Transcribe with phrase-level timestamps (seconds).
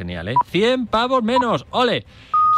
[0.00, 0.34] Genial, ¿eh?
[0.50, 1.66] 100 pavos menos.
[1.72, 2.06] ¡Ole!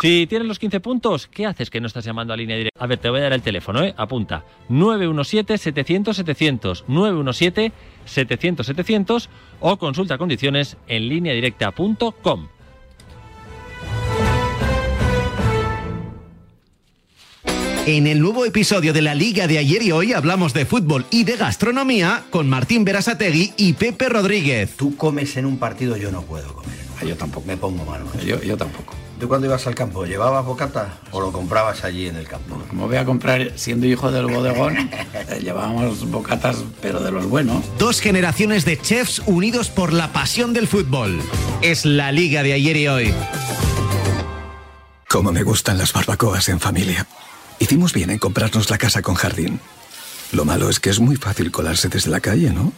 [0.01, 2.79] Si tienes los 15 puntos, ¿qué haces que no estás llamando a línea directa?
[2.79, 3.93] A ver, te voy a dar el teléfono, ¿eh?
[3.97, 4.45] Apunta.
[4.71, 6.85] 917-700-700.
[6.87, 9.29] 917-700-700
[9.59, 12.47] o consulta condiciones en lineadirecta.com.
[17.85, 21.25] En el nuevo episodio de la Liga de ayer y hoy hablamos de fútbol y
[21.25, 24.77] de gastronomía con Martín Berasategui y Pepe Rodríguez.
[24.77, 26.92] Tú comes en un partido, yo no puedo comer.
[27.05, 27.47] Yo tampoco.
[27.47, 28.07] Me pongo malo.
[28.25, 28.95] Yo, yo tampoco.
[29.23, 32.61] ¿Tú cuando ibas al campo llevabas bocata o lo comprabas allí en el campo?
[32.69, 34.77] Como voy a comprar, siendo hijo del bodegón,
[35.15, 37.65] eh, llevábamos bocatas, pero de los buenos.
[37.79, 41.21] Dos generaciones de chefs unidos por la pasión del fútbol.
[41.61, 43.15] Es la Liga de ayer y hoy.
[45.09, 47.07] Cómo me gustan las barbacoas en familia.
[47.61, 49.61] Hicimos bien en comprarnos la casa con jardín.
[50.33, 52.73] Lo malo es que es muy fácil colarse desde la calle, ¿no?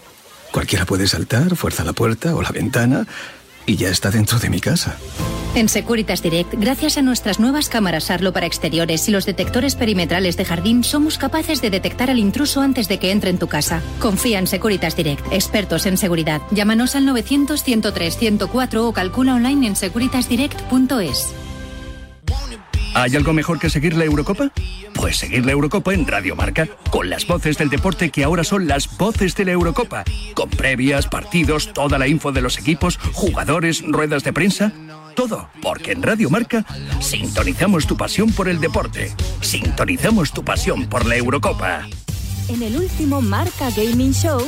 [0.52, 3.06] Cualquiera puede saltar, fuerza la puerta o la ventana
[3.66, 4.96] y ya está dentro de mi casa.
[5.54, 10.36] En Securitas Direct, gracias a nuestras nuevas cámaras Arlo para exteriores y los detectores perimetrales
[10.36, 13.80] de jardín, somos capaces de detectar al intruso antes de que entre en tu casa.
[14.00, 16.42] Confía en Securitas Direct, expertos en seguridad.
[16.50, 21.34] Llámanos al 900 103 104 o calcula online en securitasdirect.es.
[22.94, 24.52] ¿Hay algo mejor que seguir la Eurocopa?
[24.94, 28.68] Pues seguir la Eurocopa en Radio Marca, con las voces del deporte que ahora son
[28.68, 33.82] las voces de la Eurocopa, con previas, partidos, toda la info de los equipos, jugadores,
[33.84, 34.72] ruedas de prensa.
[35.16, 36.64] Todo, porque en Radio Marca
[37.00, 41.88] sintonizamos tu pasión por el deporte, sintonizamos tu pasión por la Eurocopa.
[42.48, 44.40] En el último Marca Gaming Show.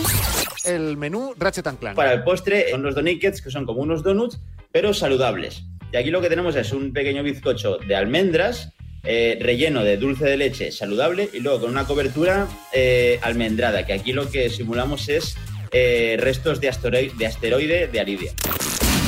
[0.64, 1.96] El menú Ratchet and Clank.
[1.96, 4.38] Para el postre son los donuts, que son como unos donuts,
[4.70, 5.64] pero saludables.
[5.96, 10.26] Y aquí lo que tenemos es un pequeño bizcocho de almendras, eh, relleno de dulce
[10.26, 15.08] de leche saludable y luego con una cobertura eh, almendrada, que aquí lo que simulamos
[15.08, 15.38] es
[15.72, 17.88] eh, restos de, asteroide, de asteroide.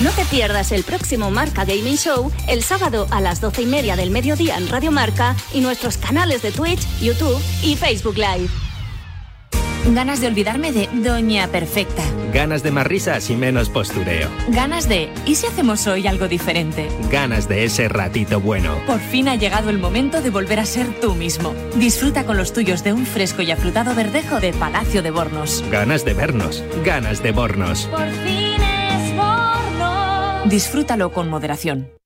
[0.02, 3.94] No te pierdas el próximo Marca Gaming Show el sábado a las doce y media
[3.94, 8.48] del mediodía en Radio Marca y nuestros canales de Twitch, YouTube y Facebook Live.
[9.94, 12.02] Ganas de olvidarme de Doña Perfecta.
[12.32, 14.28] Ganas de más risas y menos postureo.
[14.48, 16.88] Ganas de ¿y si hacemos hoy algo diferente?
[17.10, 18.78] Ganas de ese ratito bueno.
[18.86, 21.54] Por fin ha llegado el momento de volver a ser tú mismo.
[21.76, 25.64] Disfruta con los tuyos de un fresco y afrutado verdejo de Palacio de Bornos.
[25.70, 26.62] Ganas de vernos.
[26.84, 27.86] Ganas de bornos.
[27.86, 30.50] Por fin es Bornos.
[30.50, 31.97] Disfrútalo con moderación.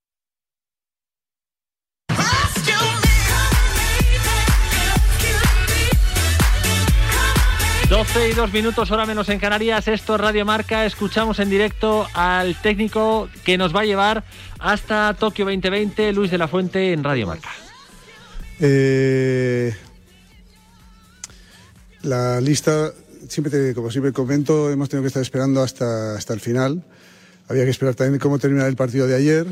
[7.93, 9.87] 12 y 2 minutos, hora menos en Canarias.
[9.87, 10.87] Esto es Radio Marca.
[10.87, 14.25] Escuchamos en directo al técnico que nos va a llevar
[14.59, 17.51] hasta Tokio 2020, Luis de la Fuente, en Radio Marca.
[18.61, 19.77] Eh,
[22.01, 22.93] la lista,
[23.29, 26.83] siempre te- como siempre comento, hemos tenido que estar esperando hasta, hasta el final.
[27.47, 29.47] Había que esperar también cómo terminar el partido de ayer.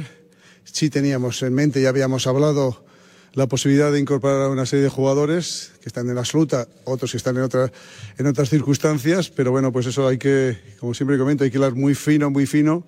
[0.64, 2.86] Sí teníamos en mente, ya habíamos hablado,
[3.34, 7.12] la posibilidad de incorporar a una serie de jugadores que están en la absoluta, otros
[7.12, 7.70] que están en, otras
[8.18, 11.74] en otras circunstancias, pero bueno, pues eso hay que, como siempre comento, hay que hilar
[11.74, 12.84] muy fino, muy fino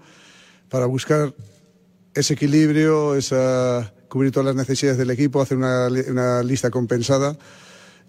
[0.69, 1.33] para buscar
[2.15, 7.37] ese equilibrio, esa, cubrir todas las necesidades del equipo, hacer una, li- una lista compensada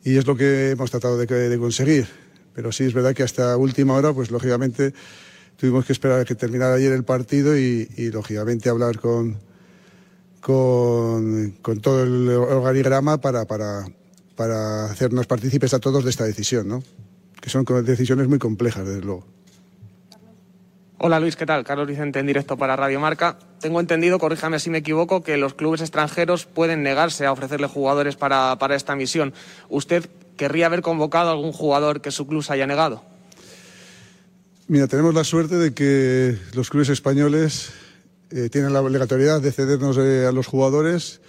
[0.04, 2.08] y es lo que hemos tratado de, de conseguir.
[2.56, 4.94] Pero sí es verdad que hasta última hora, pues lógicamente
[5.56, 9.38] tuvimos que esperar a que terminara ayer el partido y, y, lógicamente hablar con,
[10.44, 13.86] con, con todo el organigrama para, para,
[14.36, 16.84] para hacernos partícipes a todos de esta decisión, ¿no?
[17.40, 19.26] que son decisiones muy complejas, desde luego.
[20.98, 21.64] Hola Luis, ¿qué tal?
[21.64, 23.38] Carlos Vicente en directo para Radio Marca.
[23.60, 28.16] Tengo entendido, corríjame si me equivoco, que los clubes extranjeros pueden negarse a ofrecerle jugadores
[28.16, 29.34] para, para esta misión.
[29.70, 33.04] ¿Usted querría haber convocado a algún jugador que su club se haya negado?
[34.68, 37.74] Mira, tenemos la suerte de que los clubes españoles
[38.34, 41.22] eh, tienen la obligatoriedad de cedernos eh, a los jugadores.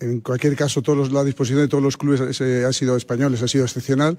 [0.00, 3.42] En cualquier caso, todos los- la disposición de todos los clubes eh, ha sido españoles,
[3.42, 4.16] ha sido excepcional.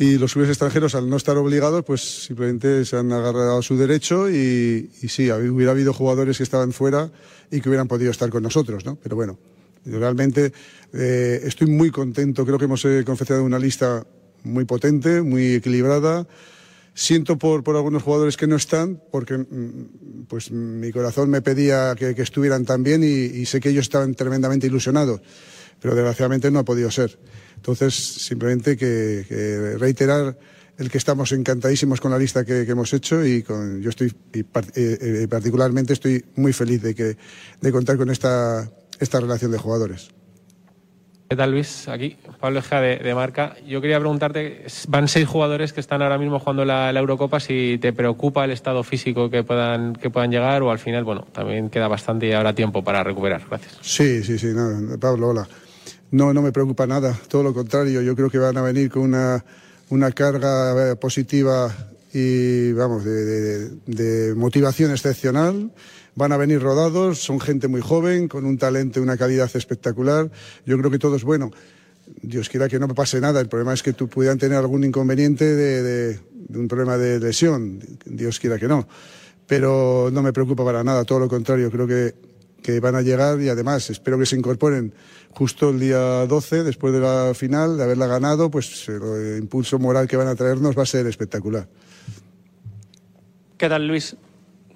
[0.00, 3.76] Y los clubes extranjeros, al no estar obligados, pues simplemente se han agarrado a su
[3.76, 7.10] derecho y, y sí, hubiera habido jugadores que estaban fuera
[7.50, 8.96] y que hubieran podido estar con nosotros, ¿no?
[9.02, 9.38] Pero bueno,
[9.84, 10.52] realmente
[10.92, 12.46] eh, estoy muy contento.
[12.46, 14.06] Creo que hemos eh, confeccionado una lista
[14.44, 16.28] muy potente, muy equilibrada.
[17.00, 21.94] Siento por, por algunos jugadores que no están, porque mm, pues mi corazón me pedía
[21.96, 25.20] que, estuvieran también y, y sé que ellos estaban tremendamente ilusionados,
[25.80, 27.16] pero desgraciadamente no ha podido ser.
[27.54, 30.36] Entonces, simplemente que, reiterar
[30.76, 34.42] el que estamos encantadísimos con la lista que, hemos hecho y con, yo estoy eh,
[34.74, 37.16] eh, particularmente estoy muy feliz de que
[37.60, 38.68] de contar con esta
[38.98, 40.10] esta relación de jugadores.
[41.28, 41.86] ¿Qué tal Luis?
[41.88, 43.54] Aquí Pablo Ejea de, de, Marca.
[43.66, 47.92] Yo quería preguntarte, van seis jugadores que están ahora mismo jugando la, Eurocopa, si te
[47.92, 51.86] preocupa el estado físico que puedan, que puedan llegar o al final, bueno, también queda
[51.86, 53.42] bastante y habrá tiempo para recuperar.
[53.46, 53.76] Gracias.
[53.82, 54.54] Sí, sí, sí,
[54.98, 55.46] Pablo, hola.
[56.12, 59.02] No, no me preocupa nada, todo lo contrario, yo creo que van a venir con
[59.02, 59.44] una,
[59.90, 61.70] una carga positiva
[62.14, 65.70] y, vamos, de, de, de motivación excepcional
[66.18, 70.30] van a venir rodados, son gente muy joven, con un talento y una calidad espectacular.
[70.66, 71.52] Yo creo que todo es bueno.
[72.20, 73.40] Dios quiera que no me pase nada.
[73.40, 76.18] El problema es que tú pudieran tener algún inconveniente de, de,
[76.58, 77.80] un problema de lesión.
[78.04, 78.88] Dios quiera que no.
[79.46, 81.70] Pero no me preocupa para nada, todo lo contrario.
[81.70, 82.14] Creo que,
[82.62, 84.92] que van a llegar y además espero que se incorporen
[85.30, 90.08] justo el día 12, después de la final, de haberla ganado, pues el impulso moral
[90.08, 91.68] que van a traernos va a ser espectacular.
[93.56, 94.16] ¿Qué tal, Luis?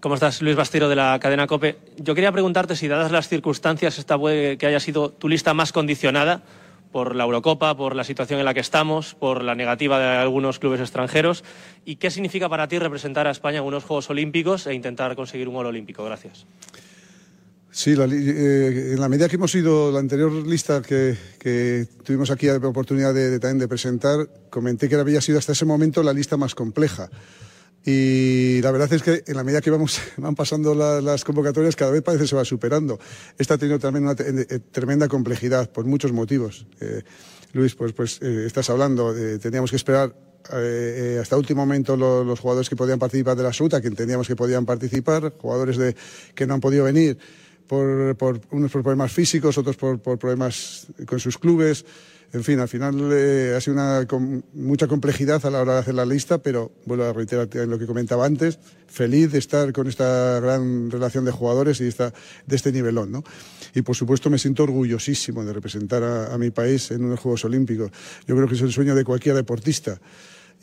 [0.03, 0.43] ¿Cómo estás?
[0.43, 1.77] Luis Bastiro de la cadena COPE.
[1.97, 5.71] Yo quería preguntarte si, dadas las circunstancias, esta puede que haya sido tu lista más
[5.71, 6.43] condicionada
[6.91, 10.59] por la Eurocopa, por la situación en la que estamos, por la negativa de algunos
[10.59, 11.45] clubes extranjeros,
[11.85, 15.47] y qué significa para ti representar a España en unos Juegos Olímpicos e intentar conseguir
[15.47, 16.05] un oro olímpico.
[16.05, 16.47] Gracias.
[17.71, 22.33] Sí, la, eh, en la medida que hemos ido, la anterior lista que, que tuvimos
[22.33, 26.03] aquí la oportunidad de, de, también de presentar, comenté que había sido hasta ese momento
[26.03, 27.09] la lista más compleja.
[27.85, 31.77] Y la verdad es que en la medida que vamos, van pasando la, las convocatorias,
[31.77, 32.99] cada vez parece que se va superando.
[33.39, 36.67] Esta ha tenido también una eh, tremenda complejidad por muchos motivos.
[36.81, 37.03] Eh,
[37.53, 40.15] Luis, pues, pues eh, estás hablando, eh, teníamos que esperar
[40.53, 44.35] eh, hasta último momento los, jugadores que podían participar de la SUTA, que entendíamos que
[44.35, 45.95] podían participar, jugadores de,
[46.35, 47.19] que no han podido venir
[47.67, 51.85] por, por unos por problemas físicos, otros por problemas con sus clubes.
[52.33, 55.79] En fin, al final eh, ha sido una, con mucha complejidad a la hora de
[55.81, 59.87] hacer la lista, pero vuelvo a reiterar lo que comentaba antes, feliz de estar con
[59.87, 62.13] esta gran relación de jugadores y esta,
[62.47, 63.13] de este nivelón.
[63.13, 63.23] ¿no?
[63.75, 67.45] Y por supuesto me siento orgullosísimo de representar a, a mi país en unos Juegos
[67.45, 67.91] Olímpicos.
[68.27, 70.01] Yo creo que es el sueño de cualquier deportista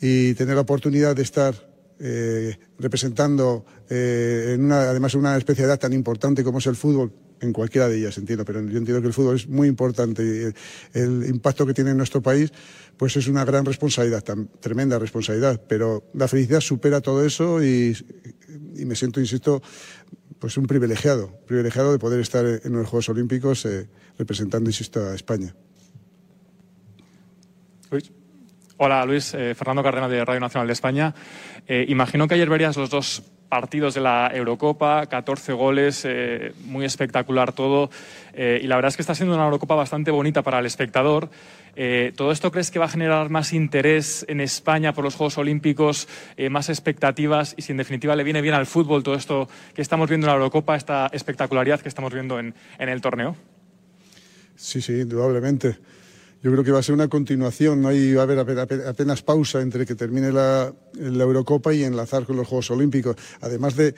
[0.00, 1.54] y tener la oportunidad de estar
[2.02, 7.52] eh, representando eh, en una, además una especialidad tan importante como es el fútbol, en
[7.52, 10.54] cualquiera de ellas, entiendo, pero yo entiendo que el fútbol es muy importante y el,
[10.92, 12.52] el impacto que tiene en nuestro país,
[13.00, 14.22] pues es una gran responsabilidad,
[14.60, 17.96] tremenda responsabilidad, pero la felicidad supera todo eso y,
[18.84, 19.62] me siento, insisto,
[20.38, 23.88] pues un privilegiado, privilegiado de poder estar en los Juegos Olímpicos eh,
[24.18, 25.54] representando, insisto, a España.
[27.90, 28.12] Luis.
[28.76, 31.14] Hola Luis, eh, Fernando Cárdenas de Radio Nacional de España.
[31.66, 36.86] Eh, imagino que ayer verías los dos partidos de la Eurocopa, 14 goles, eh, muy
[36.86, 37.90] espectacular todo.
[38.32, 41.28] Eh, y la verdad es que está siendo una Eurocopa bastante bonita para el espectador.
[41.76, 45.36] Eh, ¿Todo esto crees que va a generar más interés en España por los Juegos
[45.36, 46.08] Olímpicos,
[46.50, 47.54] más expectativas?
[47.58, 50.30] Y si en definitiva le viene bien al fútbol todo esto que estamos viendo en
[50.30, 53.36] la Eurocopa, esta espectacularidad que estamos viendo en, en el torneo?
[54.56, 55.76] Sí, sí, indudablemente
[56.42, 59.60] yo creo que va a ser una continuación, no hay, va a haber apenas pausa
[59.60, 63.16] entre que termine la, la, Eurocopa y enlazar con los Juegos Olímpicos.
[63.42, 63.94] Además de,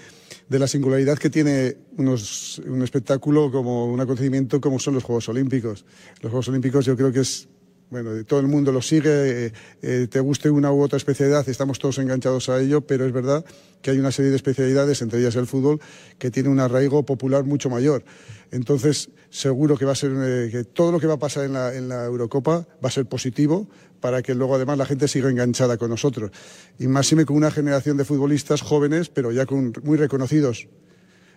[0.48, 5.28] de la singularidad que tiene unos, un espectáculo como un acontecimiento como son los Juegos
[5.28, 5.84] Olímpicos.
[6.20, 7.48] Los Juegos Olímpicos yo creo que es
[7.92, 9.52] bueno, todo el mundo lo sigue, eh,
[9.82, 13.44] eh, te guste una u otra especialidad, estamos todos enganchados a ello, pero es verdad
[13.82, 15.78] que hay una serie de especialidades, entre ellas el fútbol,
[16.18, 18.02] que tiene un arraigo popular mucho mayor.
[18.50, 21.52] Entonces, seguro que va a ser eh, que todo lo que va a pasar en
[21.88, 23.68] la, Eurocopa va a ser positivo
[24.00, 26.30] para que luego además la gente siga enganchada con nosotros.
[26.78, 30.66] Y máxime con una generación de futbolistas jóvenes, pero ya con, muy reconocidos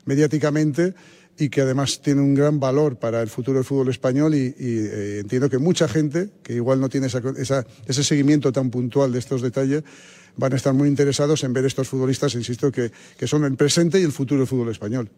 [0.05, 0.93] mediáticamente
[1.37, 4.79] y que además tiene un gran valor para el futuro del fútbol español y, y
[4.87, 9.11] eh, entiendo que mucha gente que igual no tiene esa, esa, ese seguimiento tan puntual
[9.11, 9.83] de estos detalles
[10.37, 13.99] van a estar muy interesados en ver estos futbolistas, insisto, que, que son el presente
[13.99, 15.09] y el futuro del fútbol español.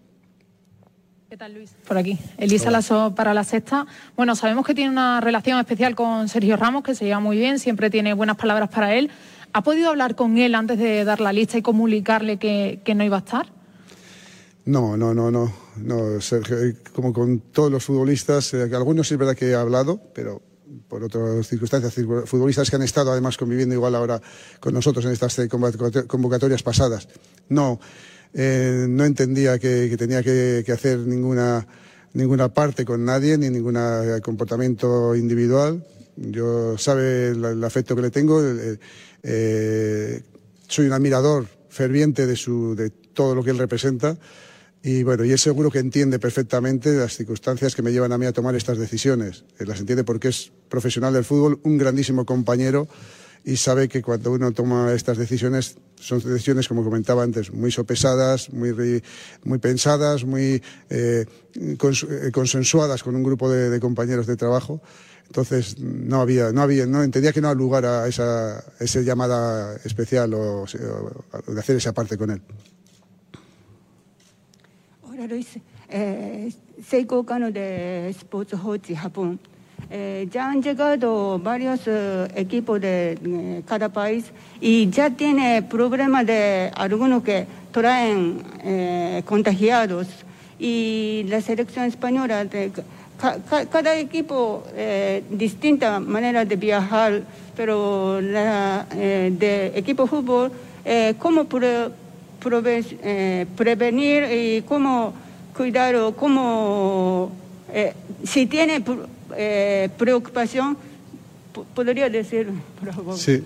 [1.29, 1.71] ¿Qué tal, Luis?
[1.87, 2.17] Por aquí.
[2.37, 3.85] Elisa Lazo para la sexta.
[4.15, 7.59] Bueno, sabemos que tiene una relación especial con Sergio Ramos, que se lleva muy bien,
[7.59, 9.11] siempre tiene buenas palabras para él.
[9.53, 13.03] ¿Ha podido hablar con él antes de dar la lista y comunicarle que, que no
[13.03, 13.47] iba a estar?
[14.65, 15.66] No, no, no, no.
[15.79, 16.57] No Sergio,
[16.93, 20.41] como con todos los futbolistas, eh, algunos es verdad que he hablado, pero
[20.87, 21.93] por otras circunstancias,
[22.25, 24.21] futbolistas que han estado además conviviendo igual ahora
[24.59, 25.39] con nosotros en estas
[26.07, 27.07] convocatorias pasadas.
[27.49, 27.79] No,
[28.33, 31.65] eh, no entendía que, tenía que, hacer ninguna,
[32.13, 33.77] ninguna parte con nadie, ni ningún
[34.21, 35.85] comportamiento individual.
[36.15, 38.43] Yo sabe el, el afecto que le tengo.
[38.43, 38.79] Eh,
[39.23, 40.21] eh,
[40.67, 44.17] soy un admirador ferviente de, su, de todo lo que él representa.
[44.83, 48.25] Y bueno, y es seguro que entiende perfectamente las circunstancias que me llevan a mí
[48.25, 49.43] a tomar estas decisiones.
[49.59, 52.87] Eh, las entiende porque es profesional del fútbol, un grandísimo compañero
[53.43, 58.51] y sabe que cuando uno toma estas decisiones son decisiones, como comentaba antes, muy sopesadas,
[58.51, 59.01] muy,
[59.43, 64.81] muy pensadas, muy eh, eh, consensuadas con un grupo de, compañeros de trabajo.
[65.27, 69.75] Entonces no había, no había, no entendía que no había lugar a esa, esa llamada
[69.83, 70.65] especial o
[71.47, 72.41] de hacer esa parte con él.
[75.27, 76.49] Hola Luis, eh,
[76.87, 79.37] Seiko Kano de Sports Hochi Japón.
[79.91, 84.23] Eh, ya han llegado varios eh, equipos de eh, cada país
[84.61, 90.07] y ya tiene problemas de algunos que traen eh, contagiados
[90.59, 92.71] y la selección española de,
[93.19, 97.21] ca- ca- cada equipo eh, distinta manera de viajar
[97.53, 100.51] pero la, eh, de equipo de fútbol
[100.85, 101.89] eh, cómo pre-
[103.03, 105.13] eh, prevenir y cómo
[105.55, 107.31] cuidar o cómo
[107.73, 108.83] eh, si tiene
[109.35, 110.77] eh, preocupación
[111.51, 112.47] po- podría decir
[112.79, 113.43] por favor Sí.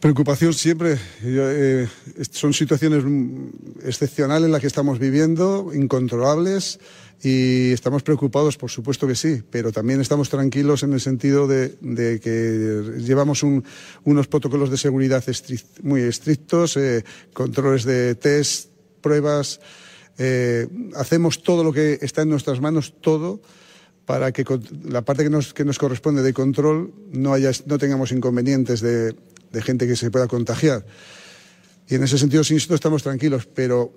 [0.00, 0.98] Preocupación siempre.
[1.24, 1.88] Eh,
[2.30, 3.48] son situaciones mm,
[3.84, 6.78] excepcionales las que estamos viviendo, incontrolables,
[7.22, 11.76] y estamos preocupados, por supuesto que sí, pero también estamos tranquilos en el sentido de,
[12.22, 13.64] que llevamos un-
[14.04, 18.70] unos protocolos de seguridad estri- muy estrictos, eh, controles de test,
[19.00, 19.60] pruebas.
[20.18, 23.40] eh, hacemos todo lo que está en nuestras manos, todo,
[24.06, 24.44] para que
[24.84, 29.14] la parte que nos, que nos corresponde de control no, haya, no tengamos inconvenientes de,
[29.52, 30.86] de gente que se pueda contagiar.
[31.88, 33.92] Y en ese sentido, insisto, estamos tranquilos, pero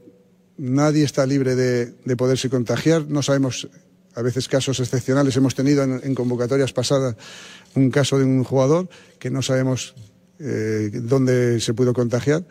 [0.59, 3.07] nadie está libre de, de poderse contagiar.
[3.07, 3.67] No sabemos,
[4.15, 5.35] a veces casos excepcionales.
[5.37, 7.15] Hemos tenido en, convocatorias pasadas
[7.75, 9.95] un caso de un jugador que no sabemos
[10.39, 12.45] eh, dónde se pudo contagiar.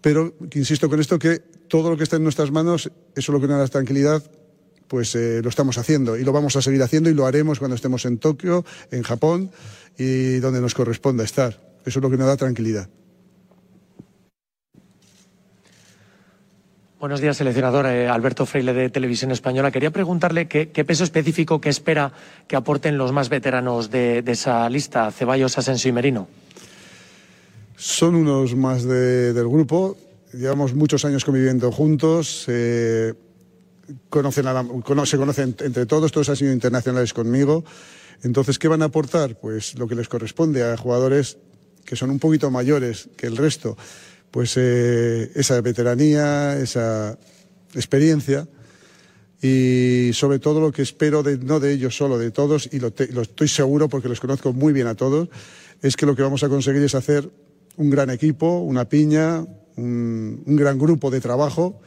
[0.00, 3.40] Pero insisto con esto que todo lo que está en nuestras manos, eso es lo
[3.40, 4.22] que nos da tranquilidad,
[4.88, 7.76] pues eh, lo estamos haciendo y lo vamos a seguir haciendo y lo haremos cuando
[7.76, 9.50] estemos en Tokio, en Japón
[9.96, 11.60] y donde nos corresponda estar.
[11.84, 12.88] Eso es lo que nos da tranquilidad.
[17.00, 19.70] Buenos días, seleccionador eh, Alberto Freile de Televisión Española.
[19.70, 22.12] Quería preguntarle qué, peso específico que espera
[22.46, 26.28] que aporten los más veteranos de, esa lista, Ceballos, Asensio y Merino.
[27.74, 29.96] Son unos más de- del grupo.
[30.34, 32.44] Llevamos muchos años conviviendo juntos.
[32.48, 33.14] eh,
[33.88, 36.12] se conocen entre todos.
[36.12, 37.64] Todos han sido internacionales conmigo.
[38.22, 39.40] Entonces, ¿qué van a aportar?
[39.40, 41.38] Pues lo que les corresponde a jugadores
[41.86, 43.78] que son un poquito mayores que el resto.
[44.30, 47.18] Pues eh, esa veteranía, esa
[47.74, 48.46] experiencia
[49.42, 52.88] y sobre todo lo que espero, de, no de ellos solo, de todos, y lo,
[52.88, 55.28] estoy seguro porque los conozco muy bien a todos,
[55.80, 57.30] es que lo que vamos a conseguir es hacer
[57.76, 59.44] un gran equipo, una piña,
[59.76, 61.80] un, gran grupo de trabajo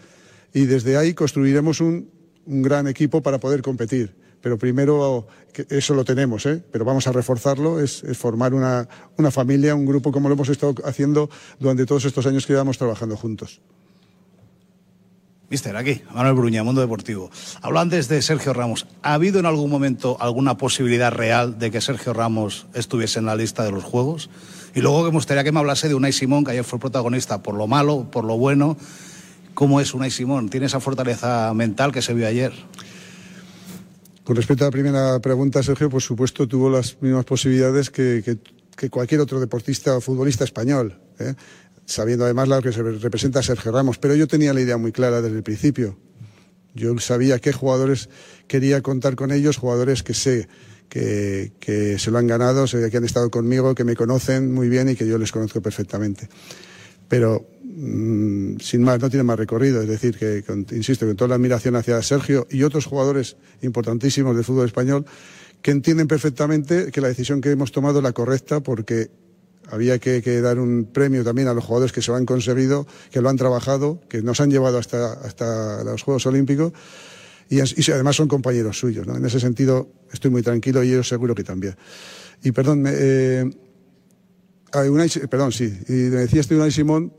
[0.52, 2.10] y desde ahí construiremos un
[2.46, 4.23] gran equipo para poder competir.
[4.44, 5.26] Pero primero,
[5.70, 6.62] eso lo tenemos, ¿eh?
[6.70, 10.76] pero vamos a reforzarlo, es, formar una, una familia, un grupo como lo hemos estado
[10.84, 11.30] haciendo
[11.62, 13.62] durante todos estos años que llevamos trabajando juntos.
[15.50, 17.32] Mister, aquí, Manuel Bruña, Mundo Deportivo.
[17.62, 18.86] Habló antes de Sergio Ramos.
[19.02, 23.38] ¿Ha habido en algún momento alguna posibilidad real de que Sergio Ramos estuviese en la
[23.38, 24.30] lista de los Juegos?
[24.76, 27.56] Y luego me gustaría que me hablase de Unai Simón, que ayer fue protagonista por
[27.56, 28.76] lo malo, por lo bueno.
[29.54, 30.50] ¿Cómo es Unai Simón?
[30.50, 32.52] ¿Tiene esa fortaleza mental que se vio ayer?
[34.24, 38.40] Con respecto a la primera pregunta, Sergio, por supuesto tuvo las mismas posibilidades que,
[38.90, 41.34] cualquier otro deportista o futbolista español, ¿eh?
[41.86, 43.98] sabiendo además lo que se representa a Sergio Ramos.
[43.98, 45.98] Pero yo tenía la idea muy clara desde el principio.
[46.74, 48.10] Yo sabía qué jugadores
[48.48, 50.48] quería contar con ellos, jugadores que sé
[50.88, 54.88] que, que se lo han ganado, que han estado conmigo, que me conocen muy bien
[54.88, 56.30] y que yo les conozco perfectamente.
[57.14, 59.84] Pero mm, sin más, no tiene más recorrido.
[59.84, 60.44] Es decir, que
[60.76, 65.06] insisto, con toda la admiración hacia Sergio y otros jugadores importantísimos del fútbol español
[65.62, 69.12] que entienden perfectamente que la decisión que hemos tomado es la correcta porque
[69.70, 73.22] había que, dar un premio también a los jugadores que se lo han conseguido, que
[73.22, 76.74] lo han trabajado, que nos han llevado hasta, hasta los Juegos Olímpicos
[77.48, 77.60] y,
[77.92, 79.08] además son compañeros suyos.
[79.08, 81.76] En ese sentido estoy muy tranquilo y ellos seguro que también.
[82.44, 83.50] Y perdón, eh,
[84.74, 87.14] a Unai, perdón, sí, y me decías tú Unai Simón,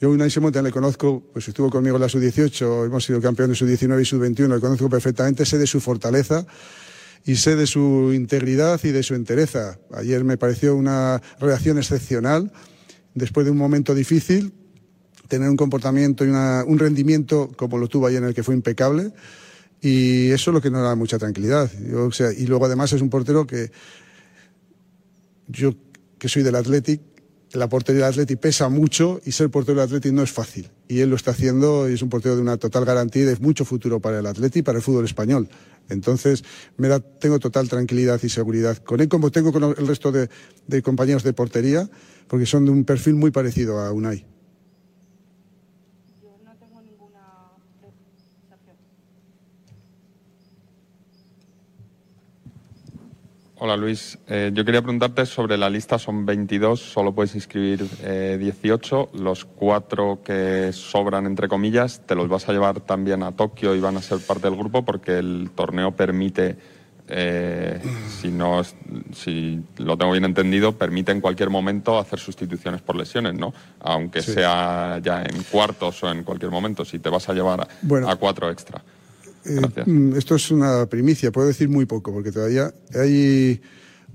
[0.00, 3.58] yo Unai Simón también le conozco, pues estuvo conmigo en la sub-18, hemos sido campeones
[3.58, 6.46] sub-19 y sub-21, le conozco perfectamente, sé de su fortaleza
[7.24, 9.78] y sé de su integridad y de su entereza.
[9.92, 12.52] Ayer me pareció una reacción excepcional,
[13.14, 14.52] después de un momento difícil,
[15.26, 18.54] tener un comportamiento y una- un rendimiento como lo tuvo ayer en el que fue
[18.54, 19.12] impecable.
[19.80, 21.70] Y eso es lo que nos da mucha tranquilidad.
[21.88, 23.70] Yo, o sea, y luego además es un portero que
[25.48, 25.72] yo
[26.18, 27.00] que soy del Athletic,
[27.52, 30.70] la portería del Athletic pesa mucho y ser portero del Athletic no es fácil.
[30.86, 33.36] Y él lo está haciendo y es un portero de una total garantía y de
[33.36, 35.48] mucho futuro para el Athletic y para el fútbol español.
[35.88, 36.44] Entonces,
[36.76, 40.28] me da, tengo total tranquilidad y seguridad con él, como tengo con el resto de,
[40.66, 41.88] de compañeros de portería,
[42.26, 44.26] porque son de un perfil muy parecido a Unai.
[53.60, 58.36] Hola Luis, Eh, yo quería preguntarte sobre la lista, son 22, solo puedes inscribir eh,
[58.38, 63.74] 18, los cuatro que sobran entre comillas, te los vas a llevar también a Tokio
[63.74, 66.56] y van a ser parte del grupo porque el torneo permite,
[67.08, 67.80] eh,
[68.20, 68.62] si, no,
[69.12, 73.52] si lo tengo bien entendido, permite en cualquier momento hacer sustituciones por lesiones, ¿no?
[73.80, 74.34] Aunque Sí.
[74.34, 78.08] sea ya en cuartos o en cualquier momento, si te vas a llevar Bueno.
[78.08, 78.84] a cuatro extra.
[79.44, 83.60] Eh, mm, esto es una primicia, puedo decir muy poco, porque todavía hay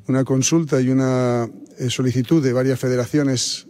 [0.07, 3.67] una consulta y una eh, solicitud de varias federaciones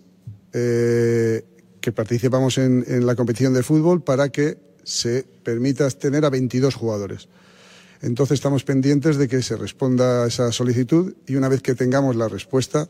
[0.51, 1.45] eh,
[1.79, 6.75] que participamos en, en la competición de fútbol para que se permita tener a 22
[6.75, 7.27] jugadores.
[8.01, 12.17] Entonces estamos pendientes de que se responda a esa solicitud y una vez que tengamos
[12.17, 12.87] la respuesta,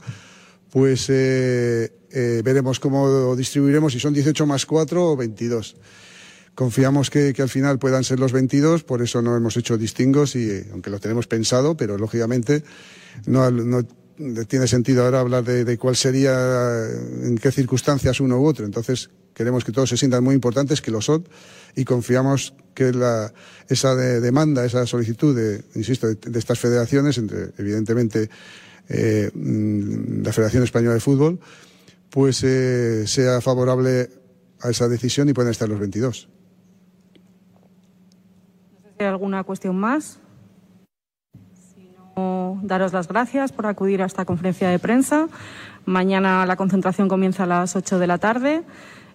[0.72, 5.76] pues eh, eh, veremos cómo distribuiremos, si son 18 más 4 o 22.
[6.56, 10.50] Confiamos que, al final puedan ser los 22, por eso no hemos hecho distingos, y
[10.50, 12.64] eh, aunque lo tenemos pensado, pero lógicamente
[13.26, 13.50] no,
[14.48, 18.66] tiene sentido ahora hablar de, cuál sería, eh, en qué circunstancias uno u otro.
[18.66, 21.28] Entonces queremos que todos se sientan muy importantes, que lo son,
[21.76, 23.34] y confiamos que la,
[23.68, 28.30] esa de- demanda, esa solicitud, de, insisto, de, estas federaciones, entre evidentemente
[28.90, 31.40] eh, mm, la Federación Española de Fútbol,
[32.12, 34.12] pues eh, sea favorable
[34.62, 36.30] a esa decisión y puedan estar los 22.
[39.04, 40.20] ¿Hay alguna cuestión más?
[42.62, 45.28] Daros las gracias por acudir a esta conferencia de prensa.
[45.86, 48.64] Mañana la concentración comienza a las 8 de la tarde.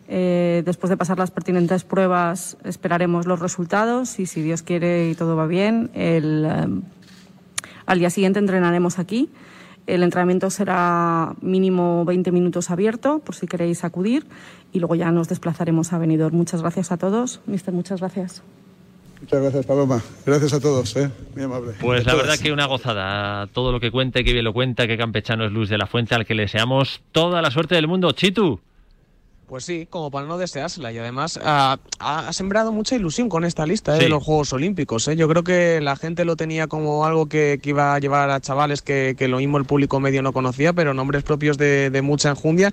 [0.09, 5.15] Eh, después de pasar las pertinentes pruebas, esperaremos los resultados y, si Dios quiere y
[5.15, 6.67] todo va bien, el, eh,
[7.87, 9.31] al día siguiente entrenaremos aquí.
[9.87, 14.27] El entrenamiento será mínimo 20 minutos abierto, por si queréis acudir,
[14.71, 16.37] y luego ya nos desplazaremos a Benidorm.
[16.37, 17.41] Muchas gracias a todos.
[17.47, 18.43] Mister, muchas gracias.
[19.21, 20.03] Muchas gracias, Paloma.
[20.25, 21.11] Gracias a todos, ¿eh?
[21.35, 21.73] muy amable.
[21.81, 23.47] Pues la verdad que una gozada.
[23.49, 26.15] Todo lo que cuente, que bien lo cuenta, que campechano es Luis de la Fuente,
[26.15, 28.13] al que le deseamos toda la suerte del mundo.
[28.13, 28.61] Chitu.
[29.49, 30.93] Pues sí, como para no deseársela.
[30.93, 34.05] Y además ah, ha, ha sembrado mucha ilusión con esta lista eh, Sí.
[34.05, 35.09] de los Juegos Olímpicos.
[35.09, 35.17] eh.
[35.17, 38.41] Yo creo que la gente lo tenía como algo que, que iba a llevar a
[38.41, 42.03] chavales que, que lo mismo el público medio no conocía, pero nombres propios de, de
[42.03, 42.73] mucha enjundia.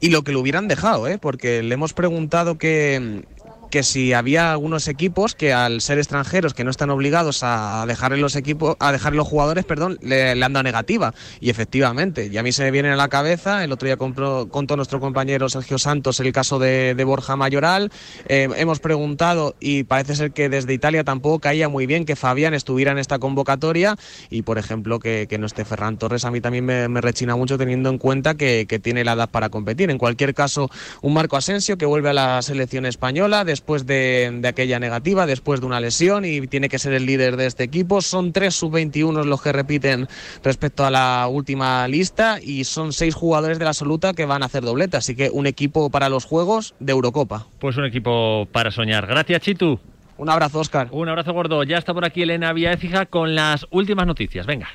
[0.00, 1.18] Y lo que lo hubieran dejado, ¿eh?
[1.18, 3.22] porque le hemos preguntado que
[3.70, 8.18] que si había algunos equipos que al ser extranjeros que no están obligados a dejarle
[8.18, 11.14] los equipos a dejarle los jugadores perdón le, le han dado negativa.
[11.40, 14.48] Y efectivamente y a mí se me viene a la cabeza el otro día compró-
[14.48, 17.90] contó nuestro compañero Sergio Santos el caso de, Borja Mayoral.
[18.28, 22.54] Eh, hemos preguntado y parece ser que desde Italia tampoco caía muy bien que Fabián
[22.54, 23.96] estuviera en esta convocatoria.
[24.30, 27.56] Y por ejemplo que, que no esté Ferran Torres a mí también me, rechina mucho
[27.56, 29.90] teniendo en cuenta que tiene la edad para competir.
[29.90, 34.48] En cualquier caso un Marco Asensio que vuelve a la selección española después de, de
[34.48, 38.00] aquella negativa, después de una lesión y tiene que ser el líder de este equipo.
[38.00, 40.06] Son tres sub-21 los que repiten
[40.44, 44.46] respecto a la última lista y son seis jugadores de la absoluta que van a
[44.46, 47.46] hacer doblete, así que un equipo para los Juegos de Eurocopa.
[47.58, 49.06] Pues un equipo para soñar.
[49.06, 49.80] Gracias, Chitu.
[50.16, 50.88] Un abrazo, Oscar.
[50.92, 51.64] Un abrazo gordo.
[51.64, 54.46] Ya está por aquí Elena Villaécija con las últimas noticias.
[54.46, 54.68] Venga.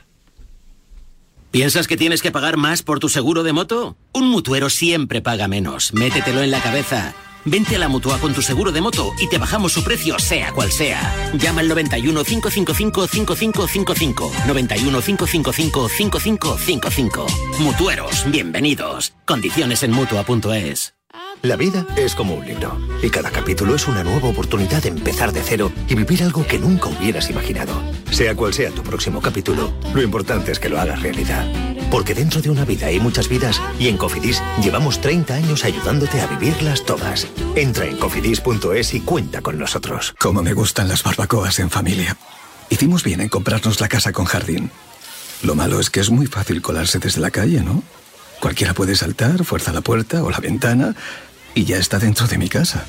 [1.51, 3.95] ¿Piensas que tienes que pagar más por tu seguro de moto?
[4.13, 5.93] Un mutuero siempre paga menos.
[5.93, 7.13] Métetelo en la cabeza.
[7.45, 10.51] Vente a la mutua con tu seguro de moto y te bajamos su precio, sea
[10.51, 11.31] cual sea.
[11.33, 14.31] Llama al 91 555 5555.
[14.47, 17.27] 91 555 5555.
[17.59, 19.13] Mutueros, bienvenidos.
[19.25, 20.93] Condiciones en mutua.es.
[21.43, 25.33] La vida es como un libro y cada capítulo es una nueva oportunidad de empezar
[25.33, 27.73] de cero y vivir algo que nunca hubieras imaginado.
[28.11, 31.45] Sea cual sea tu próximo capítulo, lo importante es que lo hagas realidad.
[31.91, 36.21] Porque dentro de una vida hay muchas vidas y en Cofidis llevamos 30 años ayudándote
[36.21, 37.27] a vivirlas todas.
[37.55, 40.15] Entra en cofidis.es y cuenta con nosotros.
[40.17, 42.15] Como me gustan las barbacoas en familia.
[42.69, 44.71] Hicimos bien en comprarnos la casa con jardín.
[45.41, 47.83] Lo malo es que es muy fácil colarse desde la calle, ¿no?
[48.43, 50.93] Cualquiera puede saltar, fuerza la puerta o la ventana
[51.55, 52.83] y ya está dentro de mi casa.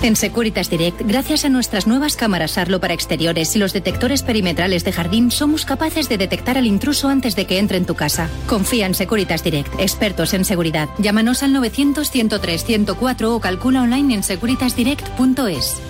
[0.00, 4.84] En Securitas Direct, gracias a nuestras nuevas cámaras Arlo para exteriores y los detectores perimetrales
[4.84, 8.28] de jardín, somos capaces de detectar al intruso antes de que entre en tu casa.
[8.46, 10.88] Confía en Securitas Direct, expertos en seguridad.
[10.98, 15.82] Llámanos al 900-103-104 o calcula online en securitasdirect.es.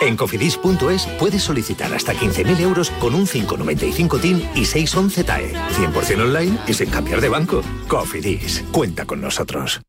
[0.00, 5.52] En cofidis.es puedes solicitar hasta 15.000 euros con un 595 TIN y 611 TAE.
[5.52, 7.62] 100% online y sin cambiar de banco.
[7.88, 9.80] Cofidis, cuenta con nosotros.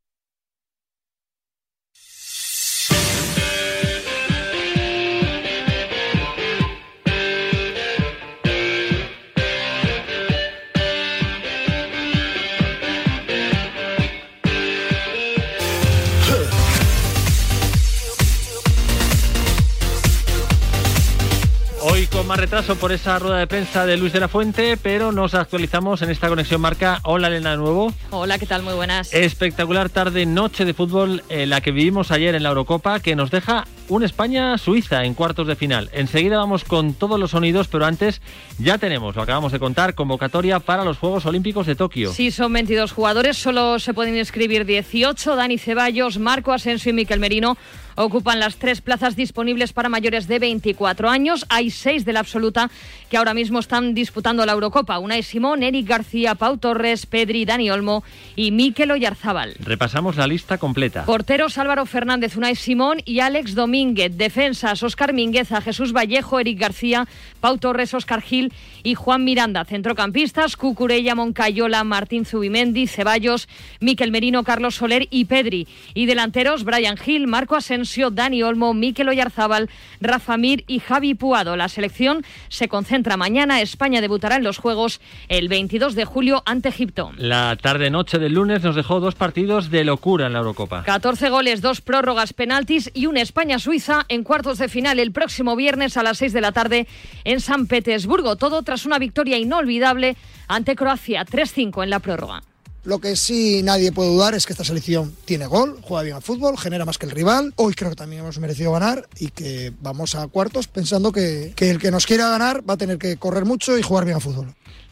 [22.31, 26.01] Más retraso por esa rueda de prensa de Luis de la Fuente, pero nos actualizamos
[26.01, 27.01] en esta conexión marca.
[27.03, 27.93] Hola Elena de nuevo.
[28.09, 28.63] Hola, ¿qué tal?
[28.63, 29.13] Muy buenas.
[29.13, 33.31] Espectacular tarde, noche de fútbol, en la que vivimos ayer en la Eurocopa, que nos
[33.31, 35.89] deja un España-Suiza en cuartos de final.
[35.91, 38.21] Enseguida vamos con todos los sonidos, pero antes
[38.59, 42.13] ya tenemos, lo acabamos de contar, convocatoria para los Juegos Olímpicos de Tokio.
[42.13, 45.35] Sí, son 22 jugadores, solo se pueden inscribir 18.
[45.35, 47.57] Dani Ceballos, Marco Asensio y Miquel Merino
[48.03, 51.45] ocupan las tres plazas disponibles para mayores de 24 años.
[51.49, 52.69] Hay seis de la absoluta
[53.09, 54.99] que ahora mismo están disputando la Eurocopa.
[54.99, 58.03] Unai Simón, Eric García, Pau Torres, Pedri, Dani Olmo
[58.35, 59.55] y Mikel Oyarzábal.
[59.59, 61.05] Repasamos la lista completa.
[61.05, 64.17] Porteros Álvaro Fernández, Unai Simón y Alex Domínguez.
[64.17, 67.07] Defensas Óscar Mingueza, Jesús Vallejo, Eric García,
[67.39, 69.65] Pau Torres, Óscar Gil y Juan Miranda.
[69.65, 73.47] Centrocampistas Cucurella, Moncayola, Martín Zubimendi, Ceballos,
[73.79, 75.67] Miquel Merino, Carlos Soler y Pedri.
[75.93, 81.55] Y delanteros Brian Gil, Marco Asensio, Dani Olmo, Mikel Oyarzábal, Rafa Mir y Javi Puado.
[81.55, 83.61] La selección se concentra mañana.
[83.61, 87.11] España debutará en los Juegos el 22 de julio ante Egipto.
[87.17, 90.83] La tarde-noche del lunes nos dejó dos partidos de locura en la Eurocopa.
[90.83, 95.97] 14 goles, dos prórrogas, penaltis y un España-Suiza en cuartos de final el próximo viernes
[95.97, 96.87] a las 6 de la tarde
[97.23, 98.35] en San Petersburgo.
[98.35, 100.15] Todo tras una victoria inolvidable
[100.47, 102.41] ante Croacia 3-5 en la prórroga.
[102.83, 106.23] Lo que sí nadie puede dudar es que esta selección tiene gol, juega bien al
[106.23, 107.53] fútbol, genera más que el rival.
[107.55, 111.69] Hoy creo que también hemos merecido ganar y que vamos a cuartos pensando que, que
[111.69, 114.21] el que nos quiera ganar va a tener que correr mucho y jugar bien al
[114.21, 114.47] fútbol.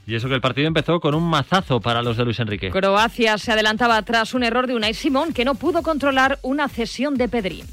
[0.05, 2.71] Y eso que el partido empezó con un mazazo para los de Luis Enrique.
[2.71, 7.15] Croacia se adelantaba tras un error de Unai Simón que no pudo controlar una cesión
[7.15, 7.63] de Pedri.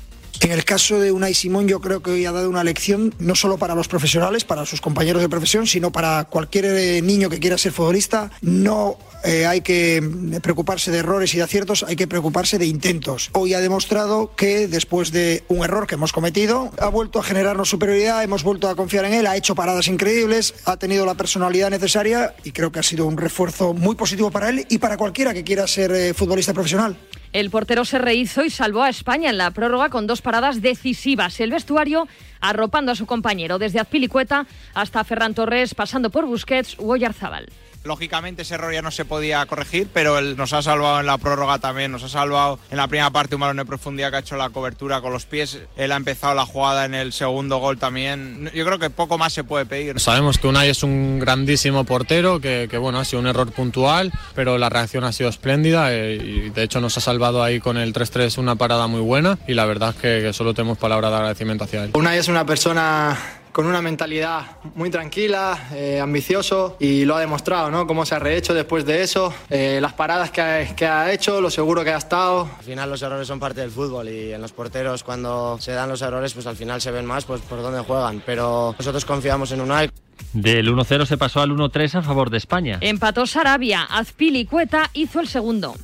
[0.41, 3.35] En el caso de Unai Simón, yo creo que hoy ha dado una lección no
[3.35, 7.41] solo para los profesionales, para sus compañeros de profesión, sino para cualquier eh, niño que
[7.41, 8.31] quiera ser futbolista.
[8.43, 13.31] No eh, hay que preocuparse de errores y de aciertos, hay que preocuparse de intentos.
[13.33, 17.69] Hoy ha demostrado que después de un error que hemos cometido, ha vuelto a generarnos
[17.69, 21.71] superioridad, hemos vuelto a confiar en él, ha hecho paradas increíbles, ha tenido la personalidad
[21.71, 25.35] necesaria y creo que ha sido un refuerzo muy positivo para él y para cualquiera
[25.35, 26.97] que quiera ser eh, futbolista profesional.
[27.37, 31.39] El portero se rehizo y salvó a España en la prórroga con dos paradas decisivas.
[31.39, 32.09] El vestuario
[32.41, 37.47] arropando a su compañero desde Azpilicueta hasta Ferran Torres, pasando por Busquets u Oyarzábal.
[37.87, 41.19] Lógicamente ese error ya no se podía corregir, pero él nos ha salvado en la
[41.19, 44.21] prórroga también, nos ha salvado en la primera parte un balón de profundidad que ha
[44.21, 47.79] hecho la cobertura con los pies, él ha empezado la jugada en el segundo gol
[47.79, 50.01] también, yo creo que poco más se puede pedir.
[50.01, 54.13] Sabemos que Unai es un grandísimo portero, que, que bueno, ha sido un error puntual,
[54.35, 57.77] pero la reacción ha sido espléndida eh, y de hecho nos ha salvado ahí con
[57.77, 61.11] el 3-3 una parada muy buena y la verdad es que, que solo tenemos palabras
[61.11, 61.91] de agradecimiento hacia él.
[61.95, 63.17] Unai es una persona
[63.57, 67.87] con una mentalidad muy tranquila, eh, ambicioso y lo ha demostrado, ¿no?
[67.87, 71.41] Cómo se ha rehecho después de eso, eh, las paradas que ha, que ha, hecho,
[71.41, 72.51] lo seguro que ha estado.
[72.59, 75.89] Al final los errores son parte del fútbol y en los porteros cuando se dan
[75.89, 79.51] los errores pues al final se ven más pues por dónde juegan, pero nosotros confiamos
[79.53, 79.91] en Unai.
[80.35, 82.77] Del 1-0 se pasó al 1-3 a favor de España.
[82.83, 85.77] Empató Sarabia, Azpilicueta hizo el segundo.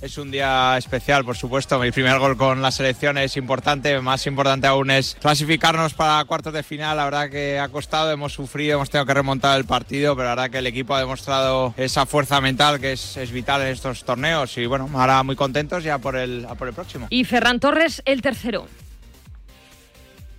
[0.00, 1.78] Es un día especial, por supuesto.
[1.78, 4.00] Mi primer gol con la selección es importante.
[4.00, 6.96] Más importante aún es clasificarnos para cuartos de final.
[6.96, 10.36] La verdad que ha costado, hemos sufrido, hemos tenido que remontar el partido, pero la
[10.36, 14.02] verdad que el equipo ha demostrado esa fuerza mental que es, es vital en estos
[14.04, 14.56] torneos.
[14.56, 17.06] Y bueno, ahora muy contentos ya por el, por el próximo.
[17.10, 18.68] Y Ferran Torres, el tercero.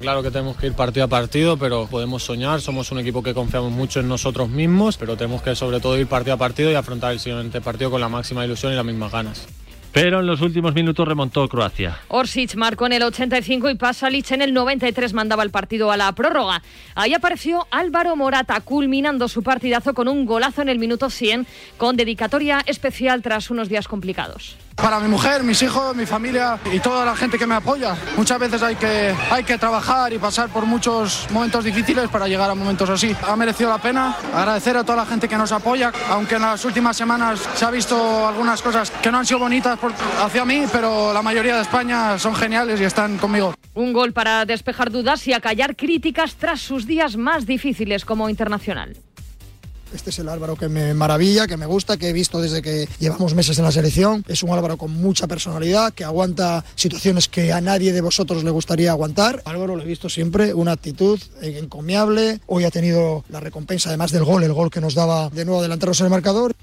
[0.02, 2.60] Claro que tenemos que ir partido a partido, pero podemos soñar.
[2.60, 6.08] Somos un equipo que confiamos mucho en nosotros mismos, pero tenemos que sobre todo ir
[6.08, 9.12] partido a partido y afrontar el siguiente partido con la máxima ilusión y las mismas
[9.12, 9.48] ganas.
[9.92, 12.00] Pero en los últimos minutos remontó Croacia.
[12.08, 16.12] Orsic marcó en el 85 y Pasalic en el 93 mandaba el partido a la
[16.14, 16.64] prórroga.
[16.96, 21.46] Ahí apareció Álvaro Morata culminando su partidazo con un golazo en el minuto 100
[21.78, 24.58] con dedicatoria especial tras unos días complicados.
[24.76, 27.96] Para mi mujer, mis hijos, mi familia y toda la gente que me apoya.
[28.18, 32.50] Muchas veces hay que, hay que trabajar y pasar por muchos momentos difíciles para llegar
[32.50, 33.16] a momentos así.
[33.28, 36.66] Ha merecido la pena agradecer a toda la gente que nos apoya, aunque en las
[36.66, 39.78] últimas semanas se ha visto algunas cosas que no han sido bonitas
[40.22, 43.54] hacia mí, pero la mayoría de España son geniales y están conmigo.
[43.74, 48.98] Un gol para despejar dudas y acallar críticas tras sus días más difíciles como internacional.
[49.94, 52.88] Este es el Álvaro que me maravilla, que me gusta, que he visto desde que
[53.00, 54.24] llevamos meses en la selección.
[54.28, 58.52] Es un Álvaro con mucha personalidad, que aguanta situaciones que a nadie de vosotros le
[58.52, 59.42] gustaría aguantar.
[59.46, 62.40] Álvaro lo he visto siempre, una actitud encomiable.
[62.48, 65.60] Hoy ha tenido la recompensa además del gol, el gol que nos daba de nuevo
[65.60, 66.56] adelantarnos en el marcador.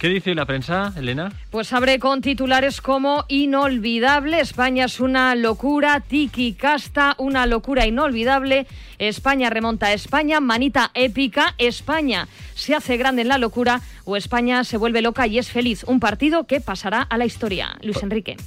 [0.00, 1.30] ¿Qué dice la prensa, Elena?
[1.50, 8.66] Pues abre con titulares como inolvidable, España es una locura, tiki casta, una locura inolvidable,
[8.98, 14.64] España remonta a España, manita épica, España se hace grande en la locura o España
[14.64, 15.84] se vuelve loca y es feliz.
[15.84, 17.76] Un partido que pasará a la historia.
[17.82, 18.38] Luis Enrique.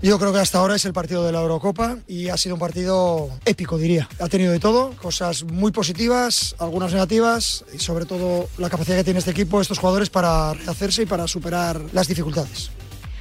[0.00, 2.60] Yo creo que hasta ahora es el partido de la Eurocopa y ha sido un
[2.60, 4.08] partido épico, diría.
[4.20, 9.02] Ha tenido de todo, cosas muy positivas, algunas negativas y sobre todo la capacidad que
[9.02, 12.70] tiene este equipo, estos jugadores para rehacerse y para superar las dificultades.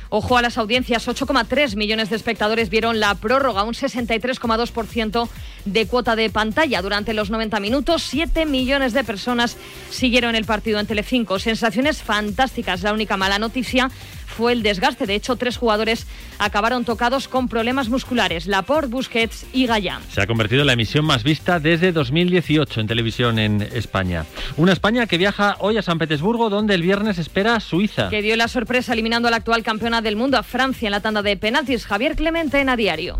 [0.10, 5.28] Ojo a las audiencias, 8,3 millones de espectadores vieron la prórroga, un 63,2%
[5.68, 8.04] de cuota de pantalla durante los 90 minutos.
[8.04, 9.58] 7 millones de personas
[9.90, 11.40] siguieron el partido en Telecinco.
[11.40, 12.82] Sensaciones fantásticas.
[12.84, 13.90] La única mala noticia
[14.38, 15.08] fue el desgaste.
[15.08, 16.06] De hecho, tres jugadores
[16.38, 20.02] acabaron tocados con problemas musculares, Laporte, Busquets y Gallán.
[20.12, 24.26] Se ha convertido en la emisión más vista desde 2018 en televisión en España.
[24.56, 28.10] Una España que viaja hoy a San Petersburgo, donde el viernes espera a Suiza.
[28.10, 31.02] Que dio la sorpresa eliminando a la actual campeona del mundo, a Francia, en la
[31.02, 31.86] tanda de penaltis.
[31.86, 33.20] Javier Clemente en A Diario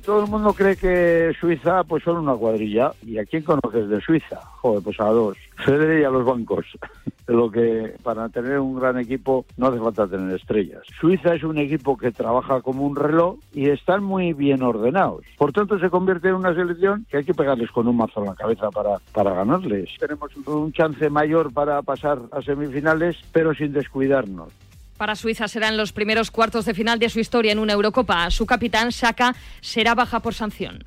[0.00, 2.92] todo el mundo cree que Suiza pues son una cuadrilla.
[3.04, 4.40] ¿Y a quién conoces de Suiza?
[4.60, 5.36] Joder, pues a dos.
[5.64, 6.66] Federer y a los bancos.
[7.26, 10.82] Lo que para tener un gran equipo no hace falta tener estrellas.
[11.00, 15.24] Suiza es un equipo que trabaja como un reloj y están muy bien ordenados.
[15.36, 18.26] Por tanto, se convierte en una selección que hay que pegarles con un mazo en
[18.26, 19.90] la cabeza para, para ganarles.
[19.98, 24.52] Tenemos un chance mayor para pasar a semifinales, pero sin descuidarnos.
[24.96, 28.30] Para Suiza serán los primeros cuartos de final de su historia en una Eurocopa.
[28.30, 30.84] Su capitán, Saka, será baja por sanción.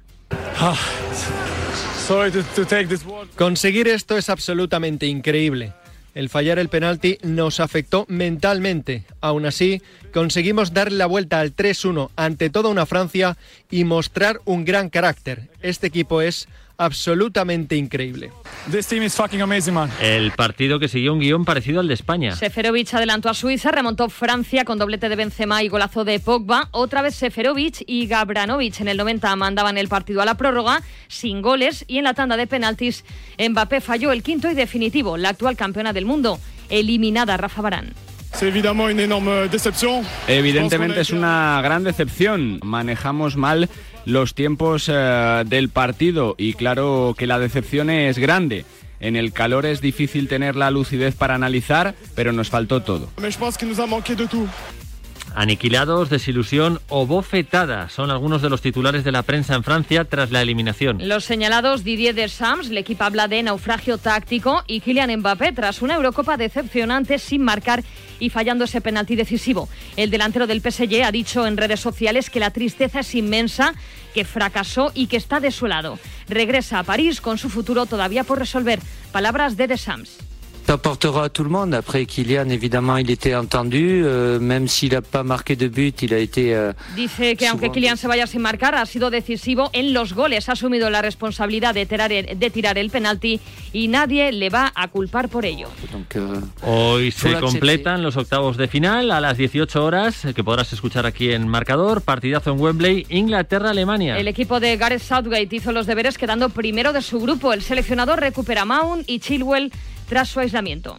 [0.57, 0.75] Ah,
[3.37, 5.73] Conseguir esto es absolutamente increíble.
[6.15, 9.05] El fallar el penalti nos afectó mentalmente.
[9.21, 13.37] Aún así, conseguimos darle la vuelta al 3-1 ante toda una Francia
[13.69, 15.49] y mostrar un gran carácter.
[15.61, 16.47] Este equipo es
[16.79, 18.31] absolutamente increíble.
[20.01, 22.35] El partido que siguió un guion parecido al de España.
[22.35, 26.69] Seferovic adelantó a Suiza, remontó Francia con doblete de Benzema y golazo de Pogba.
[26.71, 31.41] Otra vez Seferovic y Gabranovic en el 90 mandaban el partido a la prórroga sin
[31.41, 33.03] goles y en la tanda de penaltis
[33.37, 35.17] Mbappé falló el quinto y definitivo.
[35.17, 36.39] La actual campeona del mundo,
[36.69, 37.93] eliminada Rafa Barán.
[40.27, 42.59] Evidentemente es una gran decepción.
[42.63, 43.69] Manejamos mal
[44.05, 48.65] los tiempos eh, del partido y claro que la decepción es grande.
[48.99, 53.09] En el calor es difícil tener la lucidez para analizar, pero nos faltó todo.
[55.35, 60.31] Aniquilados, desilusión o bofetada son algunos de los titulares de la prensa en Francia tras
[60.31, 61.07] la eliminación.
[61.07, 65.95] Los señalados Didier Deschamps, el equipo habla de naufragio táctico y Kylian Mbappé tras una
[65.95, 67.83] Eurocopa decepcionante sin marcar
[68.19, 69.69] y fallando ese penalti decisivo.
[69.95, 73.73] El delantero del PSG ha dicho en redes sociales que la tristeza es inmensa,
[74.13, 75.99] que fracasó y que está desolado.
[76.27, 78.79] Regresa a París con su futuro todavía por resolver.
[79.11, 80.28] Palabras de Deschamps.
[80.69, 81.73] Ça apportera à tout le monde.
[81.73, 84.03] Après, Kylian, évidemment, il était entendu.
[84.05, 86.53] Euh, même s'il n'a pas marqué de but, il a été.
[86.53, 90.47] Euh, Dice que aunque Kylian se vaya sin marcar, ha sido decisivo en los goles.
[90.47, 93.39] Ha asumido la responsabilidad de tirar el, de tirar el penalti
[93.73, 95.69] y nadie le va a culpar por ello.
[95.91, 100.71] Donc, euh, Hoy se completan los octavos de final a las 18 horas, que podrás
[100.71, 102.03] escuchar aquí en Marcador.
[102.03, 104.19] Partidazo en Wembley, Inglaterra-Alemania.
[104.19, 107.53] El equipo de Gareth Southgate hizo los deberes quedando primero de su grupo.
[107.53, 109.71] El seleccionador recupera Mount y Chilwell
[110.09, 110.97] tras su aislamiento.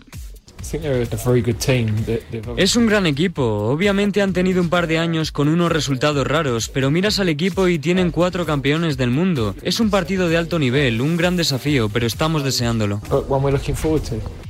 [2.56, 3.42] Es un gran equipo.
[3.42, 7.66] Obviamente han tenido un par de años con unos resultados raros, pero miras al equipo
[7.66, 9.54] y tienen cuatro campeones del mundo.
[9.62, 13.00] Es un partido de alto nivel, un gran desafío, pero estamos deseándolo.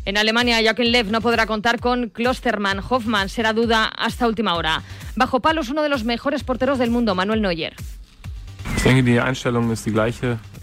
[0.05, 2.81] En Alemania, Joachim Lev no podrá contar con Klostermann.
[2.87, 4.83] Hoffmann será duda hasta última hora.
[5.17, 7.75] Bajo palos, uno de los mejores porteros del mundo, Manuel Neuer.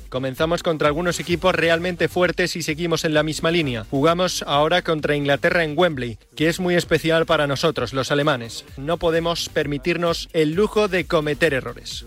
[0.10, 3.86] Comenzamos contra algunos equipos realmente fuertes y seguimos en la misma línea.
[3.90, 8.66] Jugamos ahora contra Inglaterra en Wembley, que es muy especial para nosotros, los alemanes.
[8.78, 12.06] No podemos permitirnos el lujo de cometer errores.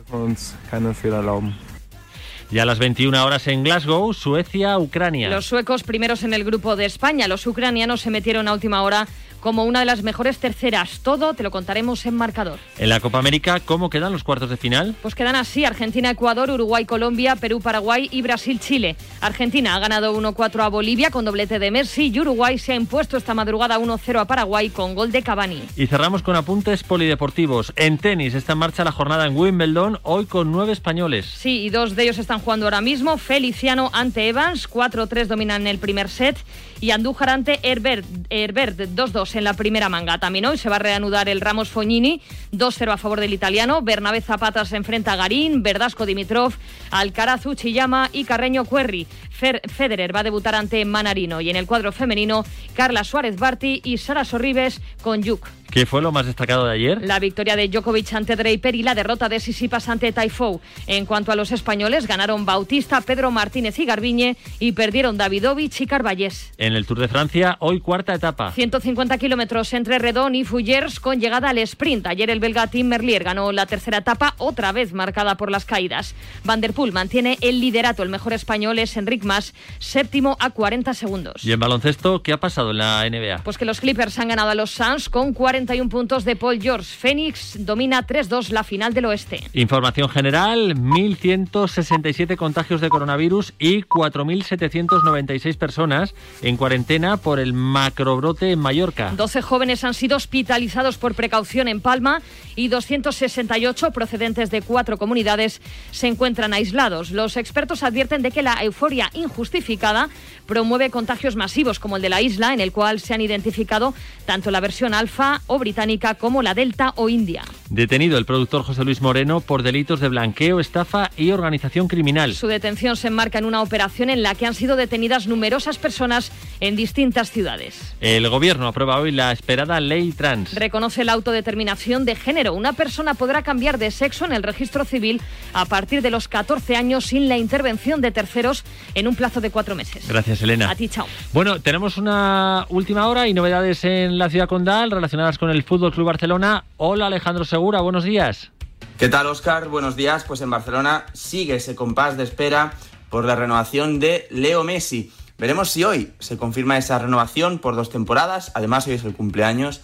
[2.52, 5.28] Y a las 21 horas en Glasgow, Suecia, Ucrania.
[5.28, 7.28] Los suecos primeros en el grupo de España.
[7.28, 9.06] Los ucranianos se metieron a última hora
[9.40, 11.00] como una de las mejores terceras.
[11.02, 12.58] Todo te lo contaremos en marcador.
[12.78, 14.94] En la Copa América, ¿cómo quedan los cuartos de final?
[15.02, 18.96] Pues quedan así, Argentina, Ecuador, Uruguay, Colombia, Perú, Paraguay y Brasil, Chile.
[19.20, 23.16] Argentina ha ganado 1-4 a Bolivia con doblete de Messi y Uruguay se ha impuesto
[23.16, 25.62] esta madrugada 1-0 a Paraguay con gol de Cavani.
[25.76, 27.72] Y cerramos con apuntes polideportivos.
[27.76, 31.26] En tenis está en marcha la jornada en Wimbledon, hoy con nueve españoles.
[31.26, 33.16] Sí, y dos de ellos están jugando ahora mismo.
[33.18, 36.36] Feliciano ante Evans, 4-3 dominan el primer set
[36.80, 40.18] y Andújar ante Herbert, Herbert 2-2 en la primera manga.
[40.18, 43.82] También hoy se va a reanudar el Ramos Fognini, 2-0 a favor del italiano.
[43.82, 46.54] Bernabé Zapata se enfrenta a Garín, Verdasco Dimitrov,
[46.90, 49.06] Alcaraz Uchiyama y Carreño Cuerri.
[49.30, 53.98] Federer va a debutar ante Manarino y en el cuadro femenino Carla Suárez Barti y
[53.98, 55.59] Sara Sorribes con Yuk.
[55.70, 57.00] ¿Qué fue lo más destacado de ayer?
[57.00, 60.60] La victoria de Djokovic ante Draper y la derrota de Sisipas ante Taifou.
[60.88, 65.86] En cuanto a los españoles, ganaron Bautista, Pedro Martínez y Garbiñe y perdieron Davidovich y
[65.86, 66.52] Carballés.
[66.58, 68.50] En el Tour de Francia, hoy cuarta etapa.
[68.50, 72.08] 150 kilómetros entre Redón y Fuyers con llegada al sprint.
[72.08, 76.16] Ayer el belga Tim Merlier ganó la tercera etapa, otra vez marcada por las caídas.
[76.42, 78.02] Van der Poel mantiene el liderato.
[78.02, 81.44] El mejor español es Enric Mas, séptimo a 40 segundos.
[81.44, 83.44] ¿Y en baloncesto qué ha pasado en la NBA?
[83.44, 86.58] Pues que los Clippers han ganado a los Suns con 40 41 puntos de Paul
[86.58, 86.96] George.
[86.96, 89.42] Phoenix domina 3-2 la final del oeste.
[89.52, 98.58] Información general, 1.167 contagios de coronavirus y 4.796 personas en cuarentena por el macrobrote en
[98.58, 99.12] Mallorca.
[99.14, 102.22] 12 jóvenes han sido hospitalizados por precaución en Palma
[102.56, 107.10] y 268 procedentes de cuatro comunidades se encuentran aislados.
[107.10, 110.08] Los expertos advierten de que la euforia injustificada
[110.46, 113.94] promueve contagios masivos como el de la isla, en el cual se han identificado
[114.24, 117.42] tanto la versión alfa o británica como la delta o india.
[117.70, 122.34] Detenido el productor José Luis Moreno por delitos de blanqueo, estafa y organización criminal.
[122.34, 126.30] Su detención se enmarca en una operación en la que han sido detenidas numerosas personas
[126.60, 127.94] en distintas ciudades.
[128.00, 130.54] El gobierno aprueba hoy la esperada ley trans.
[130.54, 132.54] Reconoce la autodeterminación de género.
[132.54, 135.20] Una persona podrá cambiar de sexo en el registro civil
[135.52, 139.50] a partir de los 14 años sin la intervención de terceros en un plazo de
[139.50, 140.06] cuatro meses.
[140.06, 140.70] Gracias, Elena.
[140.70, 141.06] A ti, chao.
[141.32, 145.92] Bueno, tenemos una última hora y novedades en la ciudad condal relacionadas con el Fútbol
[145.92, 146.64] Club Barcelona.
[146.76, 148.50] Hola, Alejandro Segura, buenos días.
[148.98, 149.68] ¿Qué tal, Oscar?
[149.68, 150.24] Buenos días.
[150.24, 152.74] Pues en Barcelona sigue ese compás de espera
[153.08, 155.10] por la renovación de Leo Messi.
[155.38, 158.52] Veremos si hoy se confirma esa renovación por dos temporadas.
[158.54, 159.80] Además, hoy es el cumpleaños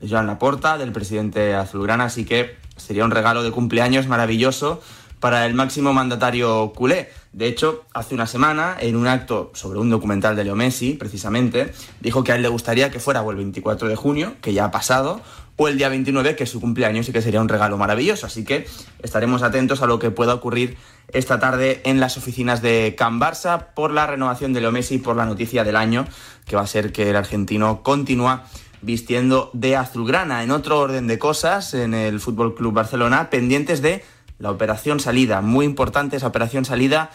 [0.00, 4.80] de Joan Laporta, del presidente azulgrana, así que sería un regalo de cumpleaños maravilloso
[5.24, 7.08] para el máximo mandatario culé.
[7.32, 11.72] De hecho, hace una semana, en un acto sobre un documental de Leo Messi, precisamente,
[12.00, 14.66] dijo que a él le gustaría que fuera o el 24 de junio, que ya
[14.66, 15.22] ha pasado,
[15.56, 18.26] o el día 29, que es su cumpleaños y que sería un regalo maravilloso.
[18.26, 18.66] Así que
[19.02, 20.76] estaremos atentos a lo que pueda ocurrir
[21.08, 24.98] esta tarde en las oficinas de Can Barça por la renovación de Leo Messi y
[24.98, 26.06] por la noticia del año,
[26.44, 28.44] que va a ser que el argentino continúa
[28.82, 30.42] vistiendo de azulgrana.
[30.42, 34.04] En otro orden de cosas, en el Fútbol Club Barcelona, pendientes de
[34.38, 35.40] la operación salida.
[35.40, 37.10] Muy importante esa operación salida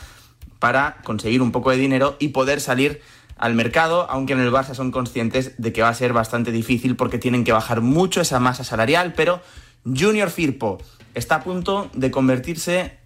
[0.60, 3.01] para conseguir un poco de dinero y poder salir
[3.38, 6.97] al mercado, aunque en el Barça son conscientes de que va a ser bastante difícil
[6.97, 9.41] porque tienen que bajar mucho esa masa salarial, pero
[9.86, 10.77] Junior Firpo
[11.13, 12.98] está a punto de convertirse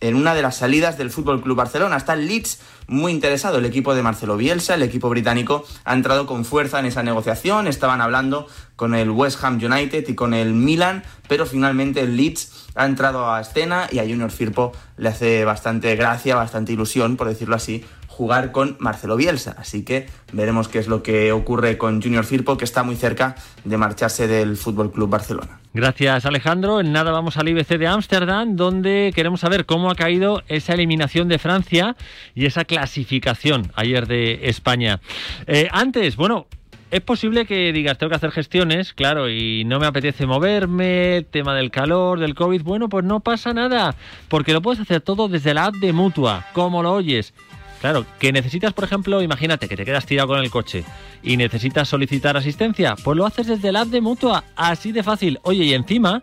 [0.00, 1.96] en una de las salidas del Fútbol Club Barcelona.
[1.96, 3.58] Está el Leeds muy interesado.
[3.58, 7.66] El equipo de Marcelo Bielsa, el equipo británico, ha entrado con fuerza en esa negociación.
[7.66, 12.66] Estaban hablando con el West Ham United y con el Milan, pero finalmente el Leeds
[12.74, 17.28] ha entrado a escena y a Junior Firpo le hace bastante gracia, bastante ilusión, por
[17.28, 17.84] decirlo así,
[18.16, 19.54] jugar con Marcelo Bielsa.
[19.58, 23.36] Así que veremos qué es lo que ocurre con Junior Firpo, que está muy cerca
[23.64, 25.60] de marcharse del Fútbol Club Barcelona.
[25.74, 26.80] Gracias, Alejandro.
[26.80, 31.28] En nada vamos al IBC de Ámsterdam, donde queremos saber cómo ha caído esa eliminación
[31.28, 31.94] de Francia
[32.34, 35.00] y esa clasificación ayer de España.
[35.46, 36.46] Eh, antes, bueno,
[36.90, 41.54] es posible que digas, tengo que hacer gestiones, claro, y no me apetece moverme, tema
[41.54, 42.62] del calor, del COVID.
[42.62, 43.96] Bueno, pues no pasa nada,
[44.28, 47.34] porque lo puedes hacer todo desde la app de Mutua, como lo oyes.
[47.80, 50.84] Claro, que necesitas, por ejemplo, imagínate que te quedas tirado con el coche
[51.22, 55.38] y necesitas solicitar asistencia, pues lo haces desde la app de Mutua, así de fácil.
[55.42, 56.22] Oye, y encima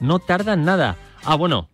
[0.00, 0.96] no tardan nada.
[1.24, 1.68] Ah, bueno,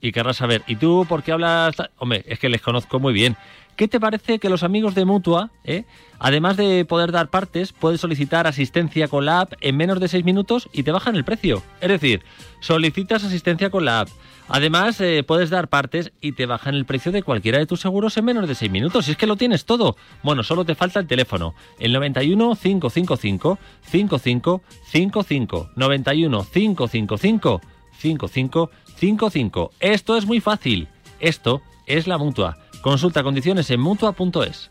[0.00, 1.76] y querrás saber, ¿y tú por qué hablas?
[1.96, 3.36] Hombre, es que les conozco muy bien.
[3.76, 5.84] ¿Qué te parece que los amigos de Mutua, eh,
[6.18, 10.24] además de poder dar partes, puedes solicitar asistencia con la app en menos de 6
[10.24, 11.62] minutos y te bajan el precio?
[11.80, 12.22] Es decir,
[12.60, 14.08] solicitas asistencia con la app.
[14.48, 18.16] Además, eh, puedes dar partes y te bajan el precio de cualquiera de tus seguros
[18.16, 19.08] en menos de 6 minutos.
[19.08, 19.96] Y es que lo tienes todo.
[20.22, 21.54] Bueno, solo te falta el teléfono.
[21.78, 25.70] El 91 555 5555.
[25.76, 27.60] 91 555
[27.98, 29.70] 5555.
[29.80, 30.88] Esto es muy fácil.
[31.20, 32.58] Esto es la mutua.
[32.82, 34.70] Consulta condiciones en mutua.es.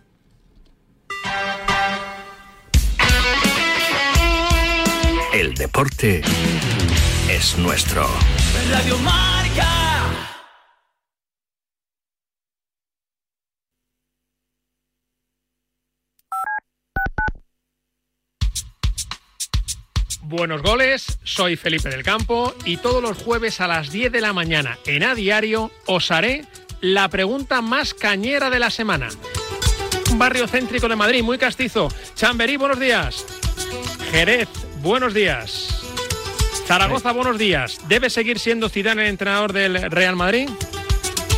[5.34, 6.22] El deporte
[7.30, 8.06] es nuestro.
[8.70, 9.41] Radio Marca.
[20.32, 24.32] Buenos goles, soy Felipe del Campo y todos los jueves a las 10 de la
[24.32, 26.46] mañana en A Diario os haré
[26.80, 29.10] la pregunta más cañera de la semana.
[30.16, 31.90] Barrio céntrico de Madrid, muy castizo.
[32.16, 33.26] Chamberí, buenos días.
[34.12, 34.48] Jerez,
[34.82, 35.81] buenos días.
[36.72, 37.86] Zaragoza, buenos días.
[37.90, 40.50] ¿Debe seguir siendo Zidane el entrenador del Real Madrid?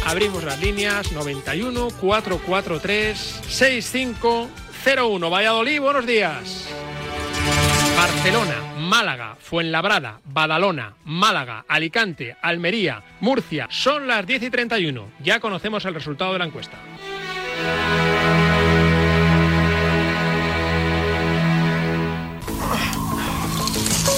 [0.06, 5.30] Abrimos las líneas 91 443 6501.
[5.32, 6.70] Valladolid, buenos días.
[7.98, 13.66] Barcelona, Málaga, Fuenlabrada, Badalona, Málaga, Alicante, Almería, Murcia.
[13.72, 15.08] Son las 10 y 31.
[15.24, 16.78] Ya conocemos el resultado de la encuesta.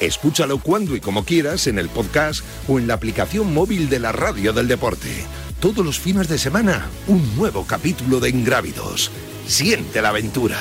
[0.00, 4.12] Escúchalo cuando y como quieras en el podcast o en la aplicación móvil de la
[4.12, 5.26] Radio del Deporte.
[5.60, 9.10] Todos los fines de semana, un nuevo capítulo de Ingrávidos.
[9.46, 10.56] Siente la aventura.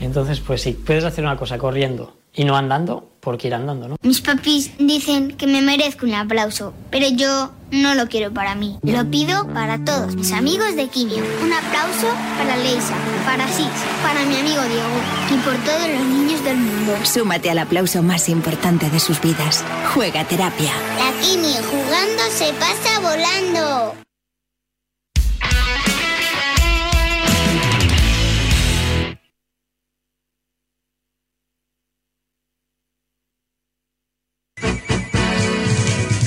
[0.00, 3.96] Entonces, pues sí, puedes hacer una cosa corriendo y no andando, porque ir andando, ¿no?
[4.02, 8.78] Mis papis dicen que me merezco un aplauso, pero yo no lo quiero para mí.
[8.82, 11.22] Lo pido para todos mis amigos de Quimio.
[11.42, 12.08] Un aplauso
[12.38, 13.70] para Leisa, para Six,
[14.02, 16.94] para mi amigo Diego y por todos los niños del mundo.
[17.04, 19.64] Súmate al aplauso más importante de sus vidas.
[19.94, 20.72] Juega terapia.
[20.98, 24.01] La Quimio jugando se pasa volando.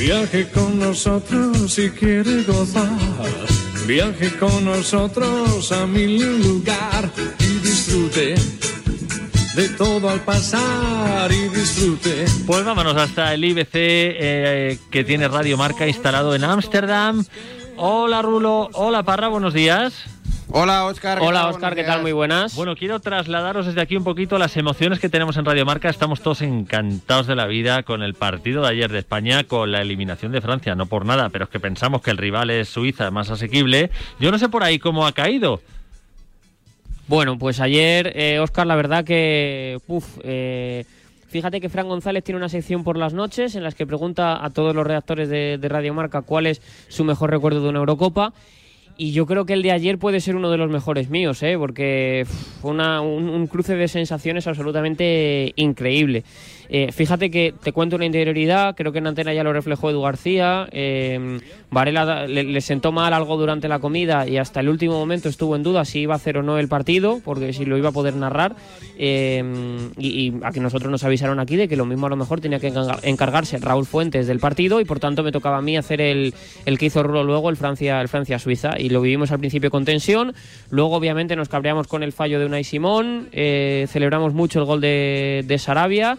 [0.05, 2.87] Viaje con nosotros si quiere gozar.
[3.87, 8.35] Viaje con nosotros a mi lugar y disfrute
[9.55, 12.25] de todo al pasar y disfrute.
[12.45, 17.25] Pues vámonos hasta el IBC eh, que tiene Radio Marca instalado en Ámsterdam.
[17.75, 20.05] Hola Rulo, hola Parra, buenos días.
[20.51, 21.19] Hola Oscar.
[21.21, 22.01] Hola Oscar, ¿qué tal?
[22.01, 22.55] Muy buenas.
[22.55, 25.89] Bueno, quiero trasladaros desde aquí un poquito las emociones que tenemos en Radio Marca.
[25.89, 29.81] Estamos todos encantados de la vida con el partido de ayer de España, con la
[29.81, 30.75] eliminación de Francia.
[30.75, 33.89] No por nada, pero es que pensamos que el rival es Suiza, más asequible.
[34.19, 35.61] Yo no sé por ahí cómo ha caído.
[37.07, 39.79] Bueno, pues ayer, eh, Oscar, la verdad que...
[39.87, 40.85] Uf, eh,
[41.27, 44.51] Fíjate que Fran González tiene una sección por las noches en las que pregunta a
[44.51, 48.31] todos los redactores de, de Radio Marca cuál es su mejor recuerdo de una Eurocopa.
[48.97, 51.57] Y yo creo que el de ayer puede ser uno de los mejores míos, ¿eh?
[51.57, 52.25] porque
[52.61, 56.23] fue una, un, un, cruce de sensaciones absolutamente increíble.
[56.69, 60.01] Eh, fíjate que te cuento una interioridad, creo que en antena ya lo reflejó Edu
[60.01, 60.67] García.
[60.71, 61.39] Eh,
[61.71, 65.63] Varela le, sentó mal algo durante la comida y hasta el último momento estuvo en
[65.63, 68.15] duda si iba a hacer o no el partido, porque si lo iba a poder
[68.15, 68.55] narrar.
[68.97, 69.43] Eh,
[69.97, 72.41] y, y a que nosotros nos avisaron aquí de que lo mismo a lo mejor
[72.41, 76.01] tenía que encargarse Raúl Fuentes del partido y por tanto me tocaba a mí hacer
[76.01, 76.33] el,
[76.65, 78.79] el que hizo Rulo luego, el Francia, el Francia-Suiza.
[78.79, 80.33] Y lo vivimos al principio con tensión.
[80.69, 83.29] Luego, obviamente, nos cabreamos con el fallo de Unai Simón.
[83.31, 86.17] Eh, celebramos mucho el gol de, de Sarabia.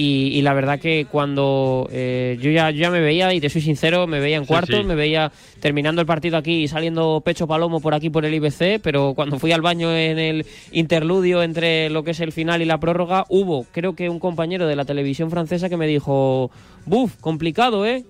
[0.00, 3.50] Y, y, la verdad que cuando eh, yo, ya, yo ya me veía, y te
[3.50, 4.84] soy sincero, me veía en sí, sí.
[4.84, 8.80] me veía terminando el partido aquí y saliendo pecho palomo por aquí por el IBC,
[8.80, 12.64] pero cuando fui al baño en el interludio entre lo que es el final y
[12.64, 16.52] la prórroga, hubo, creo que un compañero de la televisión francesa que me dijo,
[16.86, 18.04] buf, complicado, ¿eh?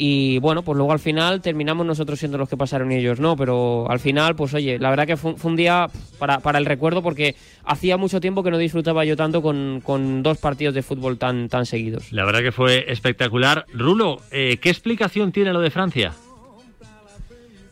[0.00, 3.36] Y bueno, pues luego al final terminamos nosotros siendo los que pasaron y ellos no,
[3.36, 5.88] pero al final, pues oye, la verdad que fue, fue un día
[6.20, 7.34] para, para, el recuerdo porque
[7.64, 11.48] hacía mucho tiempo que no disfrutaba yo tanto con, con, dos partidos de fútbol tan,
[11.48, 12.12] tan seguidos.
[12.12, 13.66] La verdad que fue espectacular.
[13.74, 16.12] Rulo, eh, ¿qué explicación tiene lo de Francia?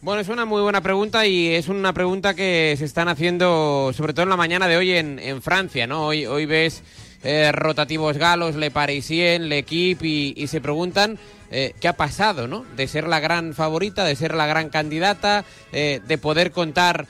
[0.01, 4.15] Bueno, es una muy buena pregunta y es una pregunta que se están haciendo sobre
[4.15, 6.07] todo en la mañana de hoy en, en Francia, ¿no?
[6.07, 6.83] Hoy, hoy ves
[7.27, 11.19] eh, rotativos galos, Le Parisien, L'Equipe y, y se preguntan
[11.51, 12.65] eh, qué ha pasado, ¿no?
[12.77, 17.07] De ser la gran favorita, de ser la gran candidata, eh, de poder contar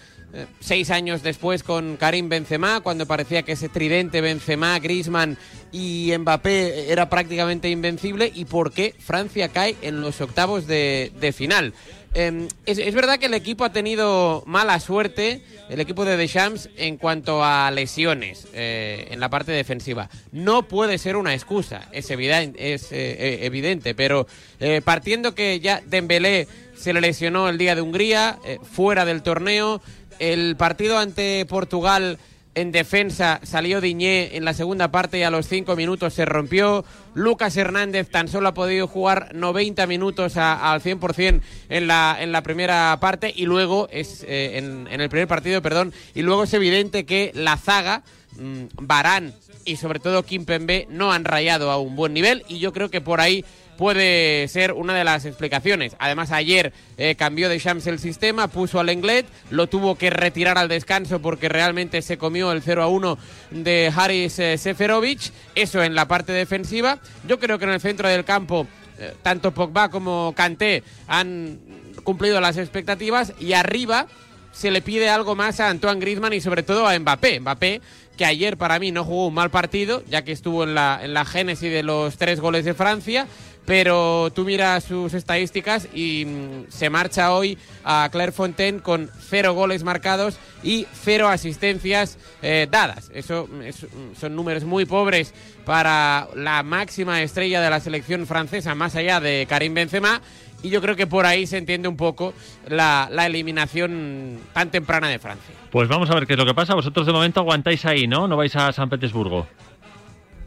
[0.61, 5.39] seis años después con Karim Benzema, cuando parecía que ese tridente Benzema, Griezmann
[5.73, 11.33] y Mbappé era prácticamente invencible, y por qué Francia cae en los octavos de, de
[11.33, 11.73] final.
[12.19, 16.97] Eh, es, verdad que el equipo ha tenido mala suerte, el equipo de Deschamps, en
[16.97, 20.09] cuanto a lesiones eh, en la parte defensiva.
[20.33, 24.27] No puede ser una excusa, es evidente, es, eh, evidente pero
[24.61, 29.23] eh, partiendo que ya Dembélé se le lesionó el día de Hungría, eh, fuera del
[29.23, 29.83] torneo,
[30.19, 32.19] el partido ante Portugal
[32.57, 36.87] en defensa salió Diñé en la segunda parte y a los cinco minutos se rompió.
[37.15, 42.33] Lucas Hernández tan solo ha podido jugar 90 minutos a, al 100% en la, en
[42.33, 46.55] la primera parte y luego es eh, en, el primer partido, perdón, y luego es
[46.55, 48.03] evidente que la zaga,
[48.39, 49.35] mmm, Barán
[49.67, 53.03] y sobre todo Kimpembe no han rayado a un buen nivel y yo creo que
[53.03, 53.45] por ahí
[53.77, 55.97] puede ser una de las explicaciones.
[55.99, 60.59] Además, ayer eh, cambió de Shams el sistema, puso al Englet, lo tuvo que retirar
[60.59, 63.19] al descanso porque realmente se comió el 0 a 1
[63.51, 65.33] de Haris eh, Seferovic.
[65.55, 66.99] Eso en la parte defensiva.
[67.27, 68.67] Yo creo que en el centro del campo
[68.99, 71.59] eh, tanto Pogba como Kanté han
[72.03, 74.07] cumplido las expectativas y arriba
[74.53, 77.41] se le pide algo más a Antoine Griezmann y sobre todo a Mbappé.
[77.41, 77.83] Mbappé
[78.17, 81.13] que ayer para mí no jugó un mal partido, ya que estuvo en la, en
[81.13, 83.27] la génesis de los tres goles de Francia,
[83.67, 89.83] pero tú miras sus estadísticas y mm, se marcha hoy a Clairefontaine con cero goles
[89.83, 93.11] marcados y cero asistencias eh, dadas.
[93.13, 93.87] Eso es-
[94.19, 99.47] son números muy pobres para la máxima estrella de la selección francesa, más allá de
[99.49, 100.21] Karim Benzema.
[100.63, 102.33] Y yo creo que por ahí se entiende un poco
[102.67, 105.55] la eliminación tan temprana de Francia.
[105.71, 106.75] Pues vamos a ver qué es lo que pasa.
[106.75, 108.27] Vosotros de momento aguantáis ahí, ¿no?
[108.27, 109.47] No vais a San Petersburgo.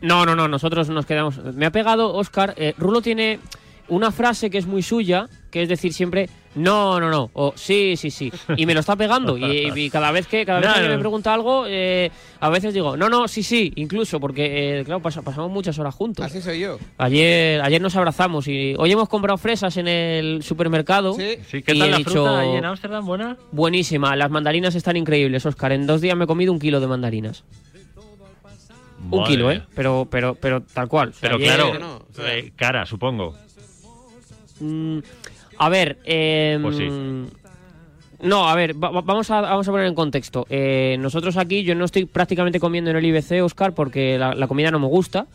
[0.02, 1.38] No, no, no, nosotros nos quedamos.
[1.56, 2.54] Me ha pegado Oscar.
[2.58, 3.40] eh, Rulo tiene
[3.90, 7.96] una frase que es muy suya, que es decir siempre no, no, no, o sí,
[7.98, 8.32] sí, sí.
[8.58, 9.36] Y me lo está pegando.
[9.38, 10.88] Y, y cada vez que cada vez No, que no.
[10.90, 15.02] me pregunta algo, eh, a veces digo no, no, sí, sí, incluso, porque eh, claro,
[15.02, 16.24] pas- pasamos muchas horas juntos.
[16.26, 16.78] Así soy yo.
[17.00, 21.14] Ayer, ayer nos abrazamos y hoy hemos comprado fresas en el supermercado.
[21.14, 23.06] Sí, ¿qué y tal he la dicho, fruta ahí en Ámsterdam?
[23.06, 23.38] ¿Buena?
[23.52, 25.72] Buenísima, las mandarinas están increíbles, Oscar.
[25.72, 27.44] En dos días me he comido un kilo de mandarinas.
[29.02, 29.64] Un Madre kilo, ¿eh?
[29.76, 31.10] Pero, pero, pero tal cual.
[31.10, 33.36] O sea, Pero ayer- claro, eh, cara, supongo.
[34.60, 35.00] Mm,
[35.58, 36.88] a ver, eh, Pues sí.
[38.22, 40.46] No, a ver, va- va- vamos, a, vamos a poner en contexto.
[40.50, 44.48] Eh, nosotros aquí, yo no estoy prácticamente comiendo en el IBC, Oscar, porque la, la
[44.48, 45.26] comida no me gusta.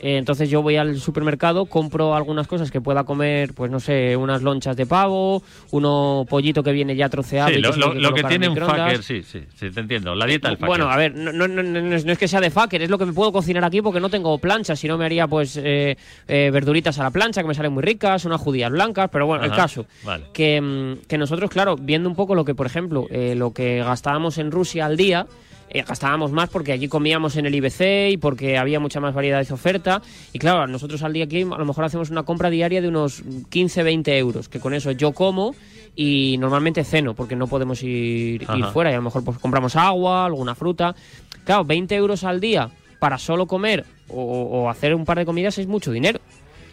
[0.00, 4.16] Eh, entonces yo voy al supermercado, compro algunas cosas que pueda comer, pues no sé,
[4.16, 7.48] unas lonchas de pavo, uno pollito que viene ya troceado.
[7.50, 10.14] Sí, y lo, tiene lo- lo que tiene un fucker, sí, sí, sí, te entiendo.
[10.16, 10.68] La dieta del fucker.
[10.68, 13.06] Bueno, a ver, no, no, no, no es que sea de fucker, es lo que
[13.06, 16.50] me puedo cocinar aquí porque no tengo plancha, si no me haría pues eh, eh,
[16.52, 19.52] verduritas a la plancha que me salen muy ricas, unas judías blancas, pero bueno, el
[19.52, 19.86] caso.
[20.02, 20.24] Vale.
[20.32, 23.78] Que, mm, que nosotros, claro, viendo un poco lo que, por ejemplo, eh, lo que
[23.78, 25.26] gastábamos en Rusia al día,
[25.70, 29.44] eh, gastábamos más porque allí comíamos en el IBC y porque había mucha más variedad
[29.46, 30.02] de oferta.
[30.32, 33.24] Y claro, nosotros al día aquí a lo mejor hacemos una compra diaria de unos
[33.24, 35.54] 15-20 euros, que con eso yo como
[35.96, 40.26] y normalmente ceno porque no podemos ir, fuera y a lo mejor pues compramos agua,
[40.26, 40.94] alguna fruta.
[41.44, 45.58] Claro, 20 euros al día para solo comer o, o hacer un par de comidas
[45.58, 46.20] es mucho dinero.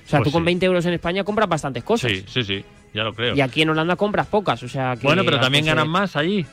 [0.05, 0.45] O sea, Pues tú con sí.
[0.45, 2.11] 20 euros en España compras bastantes cosas.
[2.11, 3.35] Sí, sí, sí, ya lo creo.
[3.35, 5.05] Y aquí en Holanda compras pocas, o sea que...
[5.07, 6.45] Bueno, pero también ganan más allí.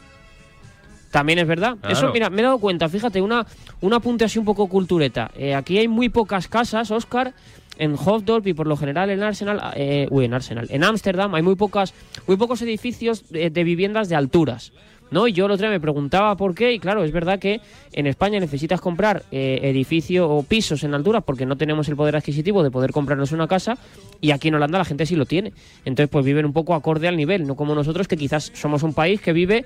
[1.11, 1.77] También es verdad.
[1.81, 1.95] Claro.
[1.97, 3.47] Eso, mira, me he dado cuenta, fíjate, una,
[3.81, 5.31] un apunte así un poco cultureta.
[5.37, 7.33] Eh, aquí hay muy pocas casas, Oscar,
[7.79, 11.43] en Hofdorp y por lo general en Arsenal, eh, uy, en Arsenal, en Ámsterdam hay
[11.43, 11.95] muy pocas,
[12.27, 14.73] muy pocos edificios eh, de viviendas de alturas.
[15.11, 15.27] ¿No?
[15.27, 17.61] Y yo el otro día me preguntaba por qué, y claro, es verdad que
[17.93, 22.17] en España necesitas comprar eh, edificio o pisos en altura porque no tenemos el poder
[22.17, 23.79] adquisitivo de poder comprarnos una casa,
[24.21, 25.53] y aquí en Holanda la gente sí lo tiene.
[25.85, 28.93] Entonces, pues viven un poco acorde al nivel, no como nosotros que quizás somos un
[28.93, 29.65] país que vive,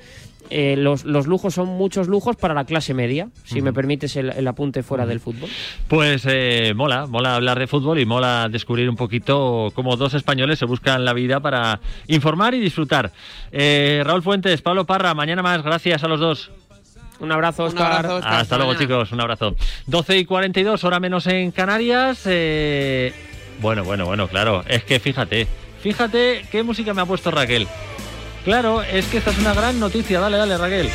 [0.51, 4.31] eh, los, los lujos son muchos lujos para la clase media, si me permites el,
[4.31, 5.49] el apunte fuera del fútbol.
[5.89, 10.59] Pues eh, mola, mola hablar de fútbol y mola descubrir un poquito cómo dos españoles
[10.59, 13.13] se buscan la vida para informar y disfrutar.
[13.51, 16.51] Eh, Raúl Fuentes, Pablo Parra, mañana más, gracias a los dos.
[17.21, 18.35] Un abrazo, Un abrazo, Oscar.
[18.41, 19.55] Hasta luego, chicos, un abrazo.
[19.87, 22.23] 12 y 42, hora menos en Canarias.
[22.27, 23.15] eh,
[23.61, 25.47] Bueno, bueno, bueno, claro, es que fíjate,
[25.81, 27.69] fíjate qué música me ha puesto Raquel.
[28.45, 30.91] Claro, es que esta es una gran noticia, dale, dale, Raquel.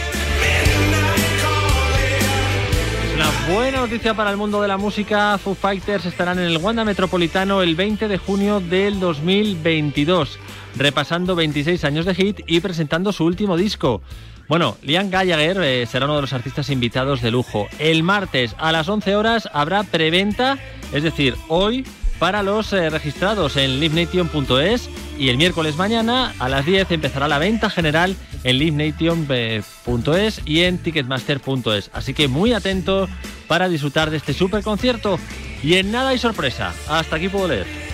[3.06, 5.38] Es una buena noticia para el mundo de la música.
[5.38, 10.38] Foo Fighters estarán en el Wanda Metropolitano el 20 de junio del 2022,
[10.78, 14.02] repasando 26 años de hit y presentando su último disco.
[14.48, 17.68] Bueno, Liam Gallagher eh, será uno de los artistas invitados de lujo.
[17.80, 20.58] El martes a las 11 horas habrá preventa,
[20.94, 21.86] es decir, hoy
[22.20, 27.40] para los eh, registrados en livenation.es y el miércoles mañana a las 10 empezará la
[27.40, 31.92] venta general en livenation.es y en ticketmaster.es.
[31.94, 33.08] Así que muy atento
[33.48, 35.20] para disfrutar de este super concierto.
[35.62, 36.74] Y en nada hay sorpresa.
[36.88, 37.87] Hasta aquí puedo leer.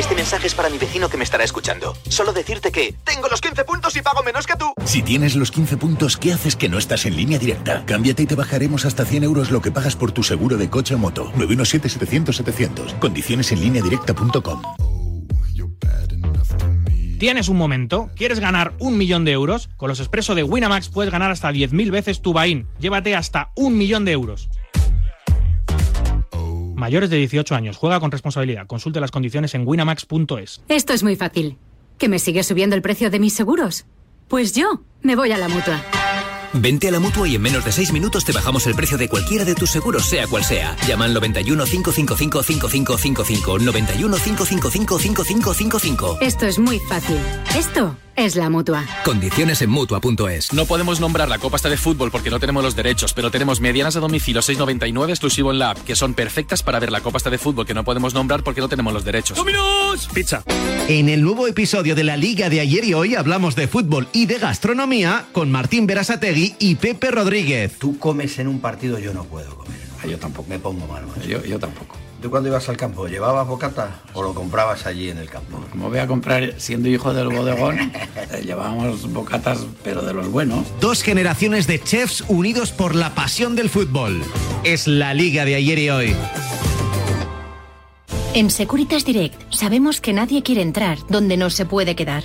[0.00, 1.94] Este mensaje es para mi vecino que me estará escuchando.
[2.08, 4.72] Solo decirte que tengo los 15 puntos y pago menos que tú.
[4.86, 7.84] Si tienes los 15 puntos, ¿qué haces que no estás en línea directa?
[7.84, 10.94] Cámbiate y te bajaremos hasta 100 euros lo que pagas por tu seguro de coche
[10.94, 11.30] o moto.
[11.36, 12.98] 917-700-700.
[12.98, 14.62] Condiciones en línea directa.com.
[17.18, 18.08] ¿Tienes un momento?
[18.16, 19.68] ¿Quieres ganar un millón de euros?
[19.76, 22.66] Con los expresos de Winamax puedes ganar hasta 10.000 veces tu Bain.
[22.78, 24.48] Llévate hasta un millón de euros.
[26.80, 27.76] Mayores de 18 años.
[27.76, 28.66] Juega con responsabilidad.
[28.66, 30.62] Consulte las condiciones en winamax.es.
[30.68, 31.58] Esto es muy fácil.
[31.98, 33.84] ¿Que me sigue subiendo el precio de mis seguros?
[34.28, 35.82] Pues yo me voy a la mutua.
[36.54, 39.08] Vente a la mutua y en menos de 6 minutos te bajamos el precio de
[39.08, 40.74] cualquiera de tus seguros, sea cual sea.
[40.88, 43.58] Llama al 91 555 5555.
[43.58, 46.18] 91 555 5555.
[46.22, 47.18] Esto es muy fácil.
[47.56, 48.86] Esto es la mutua.
[49.04, 50.52] Condiciones en Mutua.es.
[50.52, 53.60] No podemos nombrar la Copa esta de fútbol porque no tenemos los derechos, pero tenemos
[53.60, 57.16] medianas a domicilio 6.99 exclusivo en la app, que son perfectas para ver la Copa
[57.18, 59.36] esta de fútbol que no podemos nombrar porque no tenemos los derechos.
[59.38, 60.08] ¡Dominos!
[60.12, 60.42] Pizza.
[60.88, 64.26] En el nuevo episodio de la Liga de ayer y hoy hablamos de fútbol y
[64.26, 67.78] de gastronomía con Martín Berasategui y Pepe Rodríguez.
[67.78, 69.80] Tú comes en un partido, yo no puedo comer.
[70.02, 70.48] Ah, yo tampoco.
[70.48, 71.04] Me pongo mal.
[71.26, 71.96] Yo, yo tampoco.
[72.20, 75.64] ¿Tú cuando ibas al campo, llevabas bocata o lo comprabas allí en el campo?
[75.70, 80.66] Como voy a comprar, siendo hijo del bodegón, eh, llevábamos bocatas, pero de los buenos.
[80.80, 84.22] Dos generaciones de chefs unidos por la pasión del fútbol.
[84.64, 86.16] Es la Liga de ayer y hoy.
[88.34, 92.24] En Securitas Direct sabemos que nadie quiere entrar donde no se puede quedar.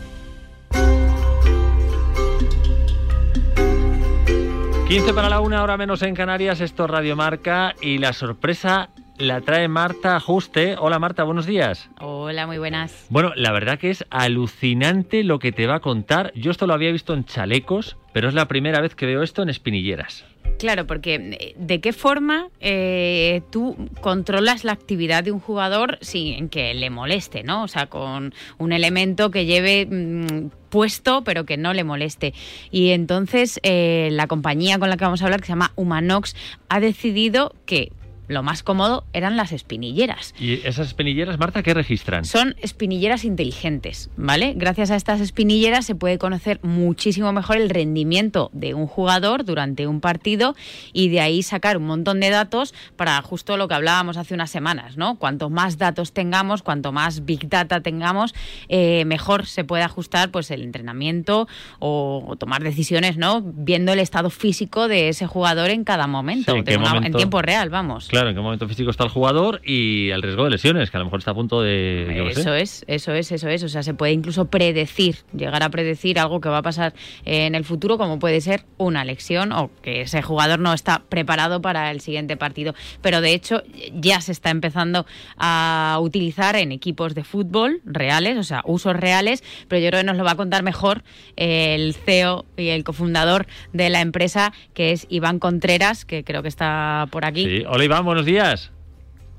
[4.91, 8.89] 15 para la una, hora menos en Canarias, esto es Radio Marca y la sorpresa
[9.17, 10.75] la trae Marta Ajuste.
[10.77, 11.89] Hola Marta, buenos días.
[12.01, 13.05] Hola, muy buenas.
[13.07, 16.33] Bueno, la verdad que es alucinante lo que te va a contar.
[16.35, 19.41] Yo esto lo había visto en chalecos, pero es la primera vez que veo esto
[19.41, 20.25] en espinilleras.
[20.61, 26.49] Claro, porque eh, ¿de qué forma eh, tú controlas la actividad de un jugador sin
[26.49, 27.63] que le moleste, ¿no?
[27.63, 32.35] O sea, con un elemento que lleve mm, puesto pero que no le moleste.
[32.69, 36.35] Y entonces eh, la compañía con la que vamos a hablar, que se llama Humanox,
[36.69, 37.91] ha decidido que
[38.31, 40.33] lo más cómodo eran las espinilleras.
[40.39, 42.25] ¿Y esas espinilleras, Marta, qué registran?
[42.25, 44.53] Son espinilleras inteligentes, ¿vale?
[44.55, 49.87] Gracias a estas espinilleras se puede conocer muchísimo mejor el rendimiento de un jugador durante
[49.87, 50.55] un partido
[50.93, 54.49] y de ahí sacar un montón de datos para justo lo que hablábamos hace unas
[54.49, 55.17] semanas, ¿no?
[55.17, 58.33] Cuanto más datos tengamos, cuanto más big data tengamos,
[58.69, 61.47] eh, mejor se puede ajustar pues el entrenamiento
[61.79, 63.41] o, o tomar decisiones, ¿no?
[63.43, 66.93] Viendo el estado físico de ese jugador en cada momento, Sí, ¿en de una- en
[66.95, 67.17] momento?
[67.17, 68.07] tiempo real, vamos.
[68.07, 70.99] Claro, en qué momento físico está el jugador y el riesgo de lesiones, que a
[70.99, 72.31] lo mejor está a punto de...
[72.33, 72.41] sé.
[72.41, 73.63] Eso es, eso es, eso es.
[73.63, 76.93] O sea, se puede incluso predecir, llegar a predecir algo que va a pasar
[77.25, 81.03] eh, en el futuro, como puede ser una lesión o que ese jugador no está
[81.09, 82.73] preparado para el siguiente partido.
[83.01, 83.63] Pero de hecho,
[83.93, 85.05] ya se está empezando
[85.37, 89.43] a utilizar en equipos de fútbol reales, o sea, usos reales.
[89.67, 91.03] Pero yo creo que nos lo va a contar mejor
[91.35, 96.47] el CEO y el cofundador de la empresa, que es Iván Contreras, que creo que
[96.47, 97.45] está por aquí.
[97.45, 97.63] Sí.
[97.67, 98.71] Hola Iván, buenos días.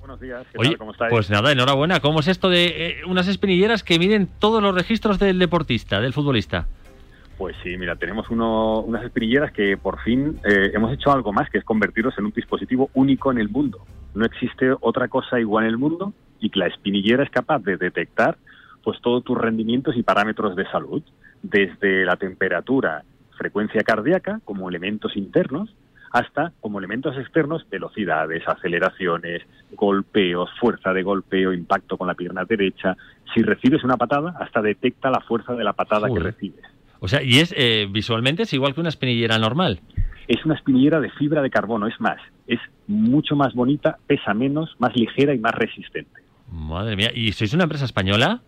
[0.00, 0.78] Buenos días, ¿qué Oye, tal?
[0.78, 1.10] ¿Cómo estáis?
[1.10, 2.00] pues nada, enhorabuena.
[2.00, 6.12] ¿Cómo es esto de eh, unas espinilleras que miden todos los registros del deportista, del
[6.12, 6.66] futbolista?
[7.38, 11.48] Pues sí, mira, tenemos uno- unas espinilleras que por fin eh, hemos hecho algo más,
[11.50, 13.78] que es convertirlos en un dispositivo único en el mundo.
[14.14, 17.76] No existe otra cosa igual en el mundo y que la espinillera es capaz de
[17.76, 18.36] detectar
[18.84, 21.02] pues todos tus rendimientos y parámetros de salud,
[21.42, 23.04] desde la temperatura,
[23.38, 25.70] frecuencia cardíaca como elementos internos,
[26.12, 29.42] hasta como elementos externos, velocidades, aceleraciones,
[29.72, 32.96] golpeos, fuerza de golpeo, impacto con la pierna derecha.
[33.34, 36.64] Si recibes una patada, hasta detecta la fuerza de la patada que recibes.
[37.00, 39.80] O sea, y es eh, visualmente es igual que una espinillera normal.
[40.28, 44.76] Es una espinillera de fibra de carbono, es más, es mucho más bonita, pesa menos,
[44.78, 46.20] más ligera y más resistente.
[46.50, 48.42] Madre mía, ¿y sois una empresa española?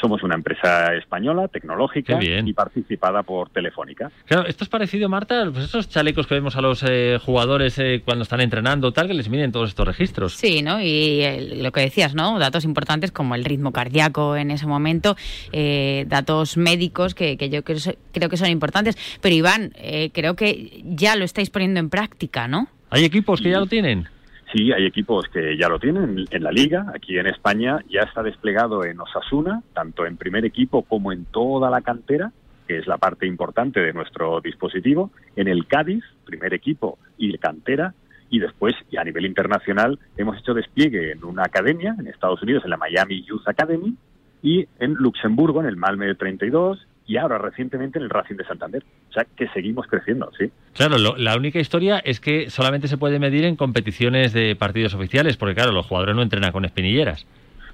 [0.00, 2.46] Somos una empresa española, tecnológica bien.
[2.46, 4.10] y participada por Telefónica.
[4.26, 8.02] Claro, esto es parecido, Marta, pues esos chalecos que vemos a los eh, jugadores eh,
[8.04, 10.34] cuando están entrenando, tal, que les miden todos estos registros.
[10.34, 10.80] Sí, ¿no?
[10.82, 12.38] Y el- lo que decías, ¿no?
[12.38, 15.16] Datos importantes como el ritmo cardíaco en ese momento,
[15.52, 17.78] eh, datos médicos que, que yo creo,
[18.12, 18.98] creo que son importantes.
[19.22, 22.68] Pero Iván, eh, creo que ya lo estáis poniendo en práctica, ¿no?
[22.90, 24.08] ¿Hay equipos que ya lo tienen?
[24.52, 26.86] Sí, hay equipos que ya lo tienen en la liga.
[26.94, 31.68] Aquí en España ya está desplegado en Osasuna, tanto en primer equipo como en toda
[31.68, 32.32] la cantera,
[32.68, 35.10] que es la parte importante de nuestro dispositivo.
[35.34, 37.94] En el Cádiz, primer equipo y cantera.
[38.30, 42.70] Y después, a nivel internacional, hemos hecho despliegue en una academia en Estados Unidos, en
[42.70, 43.96] la Miami Youth Academy,
[44.42, 48.82] y en Luxemburgo, en el Malme 32, y ahora recientemente en el Racing de Santander.
[49.10, 50.50] O sea que seguimos creciendo, sí.
[50.74, 54.94] Claro, lo- la única historia es que solamente se puede medir en competiciones de partidos
[54.94, 57.26] oficiales, porque claro, los jugadores no entrenan con espinilleras.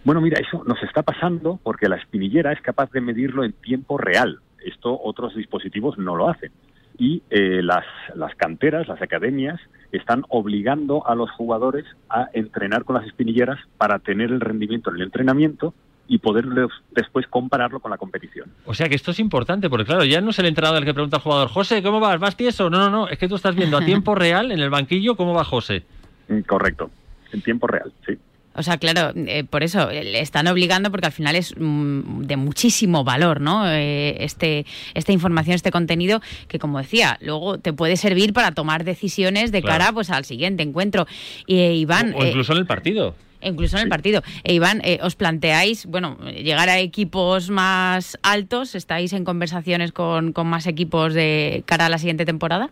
[0.05, 3.97] Bueno, mira, eso nos está pasando porque la espinillera es capaz de medirlo en tiempo
[3.99, 4.39] real.
[4.64, 6.51] Esto otros dispositivos no lo hacen.
[6.99, 9.59] Y eh, las, las canteras, las academias,
[9.93, 14.97] están obligando a los jugadores a entrenar con las espinilleras para tener el rendimiento en
[14.97, 15.72] el entrenamiento
[16.12, 16.44] y poder
[16.90, 18.52] después compararlo con la competición.
[18.66, 20.92] O sea que esto es importante, porque claro, ya no es el entrenador el que
[20.92, 22.20] pregunta al jugador, José, ¿cómo vas?
[22.20, 22.68] ¿Vas tieso?
[22.68, 25.32] No, no, no, es que tú estás viendo a tiempo real en el banquillo cómo
[25.32, 25.84] va José.
[26.28, 26.90] Mm, correcto,
[27.32, 28.18] en tiempo real, sí.
[28.54, 32.36] O sea, claro, eh, por eso le están obligando porque al final es mm, de
[32.36, 33.66] muchísimo valor, ¿no?
[33.66, 38.84] Eh, este, esta información, este contenido que, como decía, luego te puede servir para tomar
[38.84, 41.06] decisiones de cara pues al siguiente encuentro.
[41.46, 44.22] Y eh, Iván, o, incluso en el partido incluso en el partido.
[44.45, 48.74] E Iván, ¿os planteáis, bueno, llegar a equipos más altos?
[48.74, 52.70] ¿Estáis en conversaciones con, con, más equipos de cara a la siguiente temporada?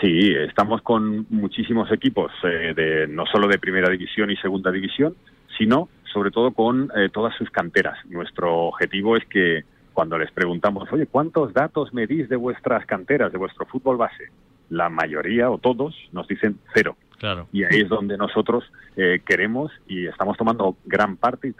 [0.00, 5.14] Sí, estamos con muchísimos equipos, eh, de, no solo de primera división y segunda división,
[5.58, 7.98] sino sobre todo con eh, todas sus canteras.
[8.06, 13.36] Nuestro objetivo es que cuando les preguntamos, oye, ¿cuántos datos medís de vuestras canteras, de
[13.36, 14.30] vuestro fútbol base?
[14.70, 16.96] La mayoría o todos nos dicen cero.
[17.20, 17.48] Claro.
[17.52, 18.64] Y ahí es donde nosotros
[18.96, 21.54] eh, queremos y estamos tomando gran parte y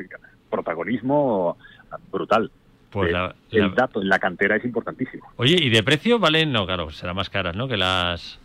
[0.49, 1.59] protagonismo
[2.11, 2.51] brutal.
[2.89, 3.15] Pues
[3.51, 5.31] el dato en la cantera es importantísimo.
[5.37, 6.51] Oye, ¿y de precio valen?
[6.51, 7.69] No, claro, será más caras, ¿no?
[7.69, 8.41] Que las...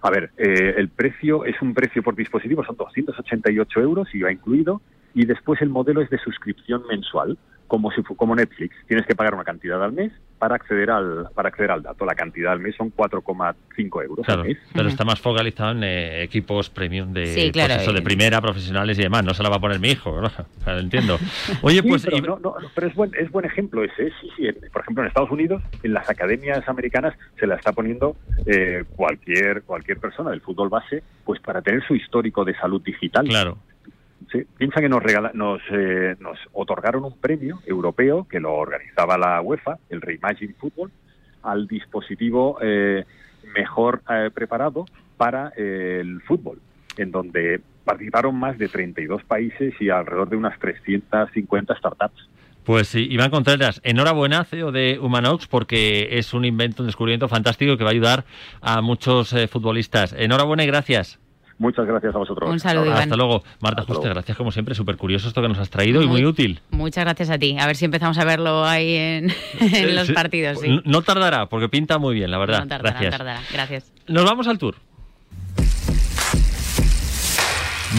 [0.00, 4.32] A ver, eh, el precio es un precio por dispositivo, son 288 euros, y va
[4.32, 4.80] incluido,
[5.14, 7.36] y después el modelo es de suscripción mensual
[7.66, 8.74] como si como Netflix.
[8.86, 12.04] Tienes que pagar una cantidad al mes para acceder al para acceder al dato.
[12.04, 14.58] La cantidad al mes son 4,5 euros al mes.
[14.72, 19.02] Pero está más focalizado en eh, equipos premium de, sí, pues de primera, profesionales y
[19.02, 19.24] demás.
[19.24, 20.20] No se la va a poner mi hijo,
[20.66, 20.78] ¿no?
[20.78, 21.18] entiendo.
[21.62, 22.06] Oye, pues...
[22.10, 22.38] pero,
[22.74, 24.10] pero es, buen, es buen ejemplo ese.
[24.20, 24.48] Sí, sí.
[24.72, 29.62] por ejemplo, en Estados Unidos, en las academias americanas, se la está poniendo eh, cualquier,
[29.62, 33.26] cualquier persona del fútbol base, pues para tener su histórico de salud digital.
[33.26, 33.58] Claro.
[34.30, 39.18] Sí, piensa que nos, regala, nos, eh, nos otorgaron un premio europeo que lo organizaba
[39.18, 40.90] la UEFA, el Reimagine Football,
[41.42, 43.04] al dispositivo eh,
[43.54, 46.60] mejor eh, preparado para el fútbol,
[46.96, 52.28] en donde participaron más de 32 países y alrededor de unas 350 startups.
[52.64, 57.76] Pues sí, Iván Contreras, enhorabuena, CEO de Humanox, porque es un invento, un descubrimiento fantástico
[57.76, 58.24] que va a ayudar
[58.62, 60.14] a muchos futbolistas.
[60.14, 61.20] Enhorabuena y gracias.
[61.58, 62.50] Muchas gracias a vosotros.
[62.50, 63.02] Un saludo, Iván.
[63.02, 63.44] Hasta luego.
[63.60, 64.74] Marta Juste, gracias como siempre.
[64.74, 66.60] Súper curioso esto que nos has traído y muy útil.
[66.70, 67.56] Muchas gracias a ti.
[67.58, 69.32] A ver si empezamos a verlo ahí en,
[69.94, 70.58] los partidos.
[70.84, 72.60] No tardará, porque pinta muy bien, la verdad.
[72.60, 73.12] No tardará, gracias.
[73.12, 73.40] No tardará.
[73.52, 73.92] Gracias.
[74.08, 74.76] Nos vamos al tour.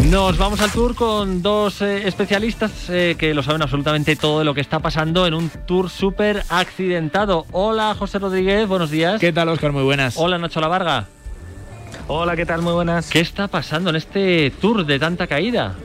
[0.09, 4.45] Nos vamos al tour con dos eh, especialistas eh, que lo saben absolutamente todo de
[4.45, 7.45] lo que está pasando en un tour súper accidentado.
[7.51, 9.19] Hola José Rodríguez, buenos días.
[9.19, 9.71] ¿Qué tal Oscar?
[9.71, 10.15] Muy buenas.
[10.17, 11.07] Hola Nacho La Varga.
[12.07, 12.61] Hola, ¿qué tal?
[12.61, 13.09] Muy buenas.
[13.09, 15.75] ¿Qué está pasando en este tour de tanta caída?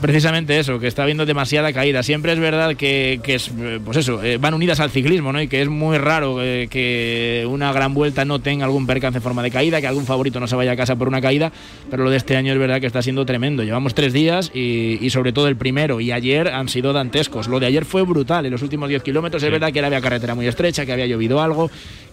[0.00, 2.02] precisamente eso, que está habiendo demasiada caída.
[2.02, 3.50] Siempre es verdad que, es,
[3.84, 5.40] pues eso, eh, van unidas al ciclismo, ¿no?
[5.40, 9.22] Y que es muy raro eh, que una gran vuelta no tenga algún percance en
[9.22, 11.52] forma de caída, que algún favorito no se vaya a casa por una caída,
[11.90, 13.62] pero lo de este año es verdad que está siendo tremendo.
[13.62, 17.48] Llevamos tres días y, sobre todo el primero y ayer han sido dantescos.
[17.48, 20.34] Lo de ayer fue brutal, en los últimos 10 kilómetros es verdad que había carretera
[20.34, 21.70] muy estrecha, que había llovido algo,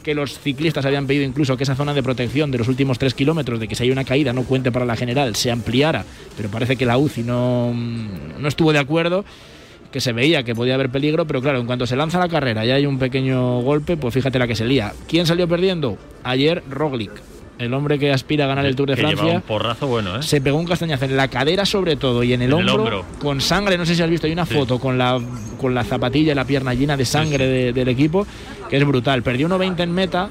[0.07, 3.13] que los ciclistas habían pedido incluso que esa zona de protección de los últimos 3
[3.13, 6.05] kilómetros, de que si hay una caída no cuente para la general, se ampliara,
[6.37, 9.25] pero parece que la UCI no no estuvo de acuerdo
[9.91, 12.65] que se veía que podía haber peligro, pero claro, en cuanto se lanza la carrera
[12.65, 14.93] y hay un pequeño golpe, pues fíjate la que se lía.
[15.09, 15.97] ¿Quién salió perdiendo?
[16.23, 17.11] Ayer Roglic,
[17.59, 19.35] el hombre que aspira a ganar el Tour de Francia.
[19.35, 20.23] un porrazo bueno, ¿eh?
[20.23, 23.77] Se pegó un castañazo en la cadera sobre todo y en el, hombro, con sangre,
[23.77, 25.19] no sé si has visto, hay una foto con la,
[25.59, 28.25] con la zapatilla y la pierna llena de sangre del equipo,
[28.69, 29.23] que es brutal.
[29.23, 30.29] Perdió 1.20 en meta,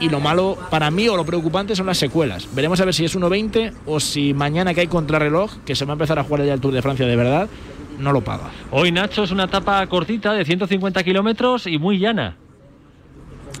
[0.00, 2.48] y lo malo para mí o lo preocupante son las secuelas.
[2.54, 5.92] Veremos a ver si es 1.20 o si mañana que hay contrarreloj, que se va
[5.92, 7.48] a empezar a jugar ya el Tour de Francia de verdad,
[7.98, 8.50] no lo paga.
[8.70, 12.36] Hoy Nacho es una etapa cortita de 150 kilómetros y muy llana.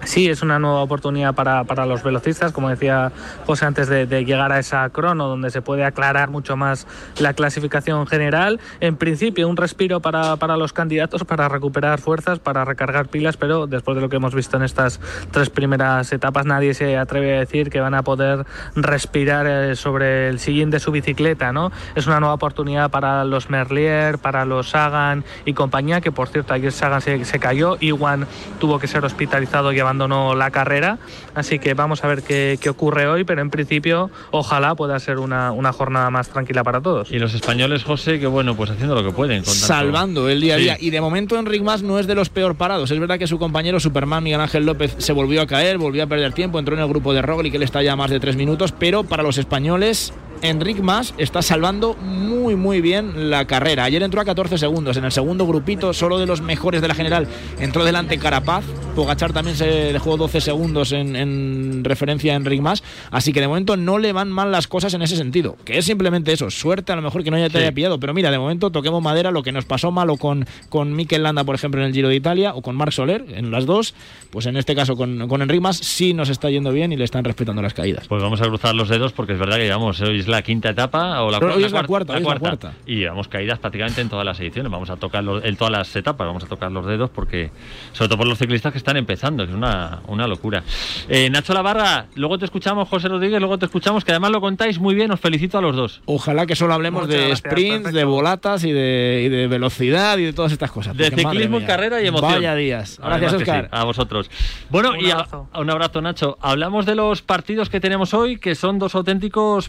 [0.06, 3.10] Sí, es una nueva oportunidad para, para los velocistas, como decía
[3.44, 6.86] José antes de, llegar a esa crono, donde se puede aclarar mucho más
[7.18, 8.60] la clasificación general.
[8.78, 13.66] En principio, un respiro para, para los candidatos para recuperar fuerzas, para recargar pilas, pero
[13.66, 15.00] después de lo que hemos visto en estas
[15.32, 18.46] tres primeras etapas, nadie se atreve a decir que van a poder
[18.76, 21.52] respirar eh, sobre el sillín de su bicicleta.
[21.52, 21.72] ¿no?
[21.96, 26.54] Es una nueva oportunidad para los Merlier, para los Sagan y compañía, que por cierto
[26.54, 28.28] ayer Sagan se, se cayó, Iwan
[28.60, 30.98] tuvo que ser hospitalizado y abandonó la carrera.
[31.34, 35.52] Así que vamos a ver qué, ocurre hoy, pero en principio ojalá pueda ser una,
[35.72, 37.10] jornada más tranquila para todos.
[37.10, 39.44] Y los españoles, José, que bueno, pues haciendo lo que pueden.
[39.44, 40.76] Salvando el día a día.
[40.78, 42.90] Y de momento Enric Mas no es de los peor parados.
[42.90, 46.06] Es verdad que su compañero Superman Miguel Ángel López se volvió a caer, volvió a
[46.06, 48.36] perder tiempo, entró en el grupo de Roglic, que le está ya más de tres
[48.36, 50.12] minutos, pero para los españoles
[50.42, 53.84] Enric Mas está salvando muy muy bien la carrera.
[53.84, 54.96] Ayer entró a 14 segundos.
[54.96, 57.26] En el segundo grupito, solo de los mejores de la general.
[57.58, 58.64] Entró delante Carapaz,
[58.94, 63.48] Pogachar también se dejó 12 segundos en, en referencia a Enric Mas, así que de
[63.48, 66.92] momento no le van mal las cosas en ese sentido, que es simplemente eso, suerte
[66.92, 69.30] a lo mejor que no haya te haya pillado, pero mira, de momento toquemos madera,
[69.30, 72.16] lo que nos pasó malo con, con Mikel Landa, por ejemplo, en el Giro de
[72.16, 73.94] Italia, o con Marc Soler, en las dos,
[74.30, 77.04] pues en este caso con, con Enric Mas sí nos está yendo bien y le
[77.04, 78.08] están respetando las caídas.
[78.08, 80.70] Pues vamos a cruzar los dedos porque es verdad que llevamos, hoy es la quinta
[80.70, 82.72] etapa o la, cuarta- hoy es la cuarta, hoy es la cuarta.
[82.86, 84.70] Y llevamos caídas prácticamente en todas las ediciones.
[84.70, 87.50] Vamos a tocar los- en todas las etapas, vamos a tocar los dedos porque,
[87.92, 90.62] sobre todo por los ciclistas que están empezando, que es una, una locura.
[91.08, 94.78] Eh, Nacho Lavarga, luego te escuchamos, José Rodríguez, luego te escuchamos, que además lo contáis
[94.78, 96.02] muy bien, os felicito a los dos.
[96.06, 100.18] Ojalá que solo hablemos Muchas de gracias, sprints, de volatas y de, y de velocidad
[100.18, 100.96] y de todas estas cosas.
[100.96, 102.32] De ciclismo en carrera y emoción.
[102.32, 102.98] Vaya días.
[103.02, 103.64] Gracias, Oscar.
[103.64, 104.30] sí, a vosotros.
[104.70, 106.36] Bueno, y a- un abrazo, Nacho.
[106.40, 109.68] Hablamos de los partidos que tenemos hoy, que son dos auténticos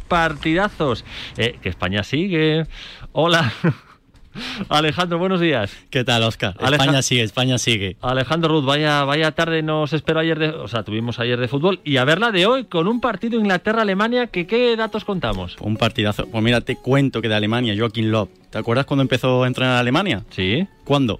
[0.57, 1.03] partidazos.
[1.37, 2.65] Eh, que España sigue.
[3.11, 3.51] Hola.
[4.69, 5.75] Alejandro, buenos días.
[5.89, 6.55] ¿Qué tal, Oscar?
[6.61, 7.97] España sigue, España sigue.
[8.01, 11.79] Alejandro Ruth, vaya, vaya tarde nos esperó ayer de, o sea, tuvimos ayer de fútbol
[11.83, 15.55] y a verla de hoy con un partido Inglaterra-Alemania, que qué datos contamos.
[15.59, 16.27] Un partidazo.
[16.27, 18.29] Pues mira, te cuento que de Alemania, Joaquín Love.
[18.51, 20.23] ¿Te acuerdas cuando empezó a entrenar a Alemania?
[20.29, 20.67] Sí.
[20.83, 21.19] ¿Cuándo?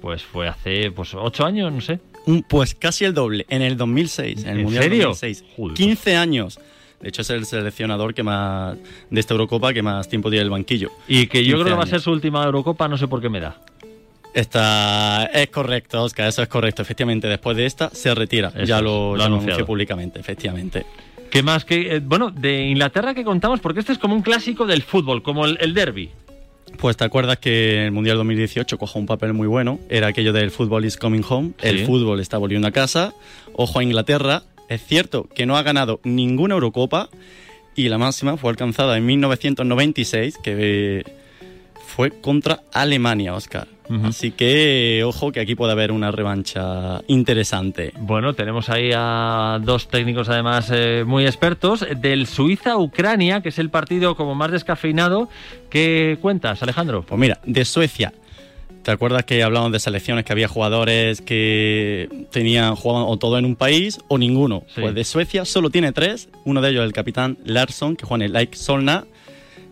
[0.00, 2.00] Pues fue hace pues ocho años, no sé.
[2.26, 5.04] Un- pues casi el doble, en el 2006, en el ¿En Mundial serio?
[5.08, 5.44] 2006.
[5.54, 5.74] Joder.
[5.76, 6.58] 15 años.
[7.00, 8.76] De hecho, es el seleccionador que más
[9.10, 10.90] de esta Eurocopa que más tiempo tiene el banquillo.
[11.06, 13.20] Y que yo 15 creo que va a ser su última Eurocopa, no sé por
[13.20, 13.60] qué me da.
[14.34, 16.82] Esta es correcto, Oscar, eso es correcto.
[16.82, 18.48] Efectivamente, después de esta se retira.
[18.48, 20.86] Eso ya lo, lo anunció públicamente, efectivamente.
[21.30, 23.60] ¿Qué más que eh, bueno, de Inglaterra que contamos?
[23.60, 26.10] Porque este es como un clásico del fútbol, como el, el derby.
[26.78, 30.32] Pues te acuerdas que en el Mundial 2018 cojo un papel muy bueno, era aquello
[30.32, 33.14] del fútbol is coming home, el fútbol está volviendo a casa,
[33.54, 37.08] ojo a Inglaterra, es cierto que no ha ganado ninguna Eurocopa
[37.74, 41.04] y la máxima fue alcanzada en 1996, que eh,
[41.86, 43.68] fue contra Alemania, Oscar.
[44.04, 47.92] Así que ojo que aquí puede haber una revancha interesante.
[47.98, 51.86] Bueno, tenemos ahí a dos técnicos además eh, muy expertos.
[51.96, 55.30] Del Suiza-Ucrania, que es el partido como más descafeinado.
[55.70, 57.02] ¿Qué cuentas, Alejandro?
[57.02, 58.12] Pues mira, de Suecia.
[58.82, 63.44] ¿Te acuerdas que hablábamos de selecciones que había jugadores que tenían jugaban o todo en
[63.44, 64.62] un país o ninguno?
[64.74, 64.80] Sí.
[64.80, 66.28] Pues de Suecia solo tiene tres.
[66.44, 69.04] Uno de ellos el capitán Larsson, que juega en el Like Solna.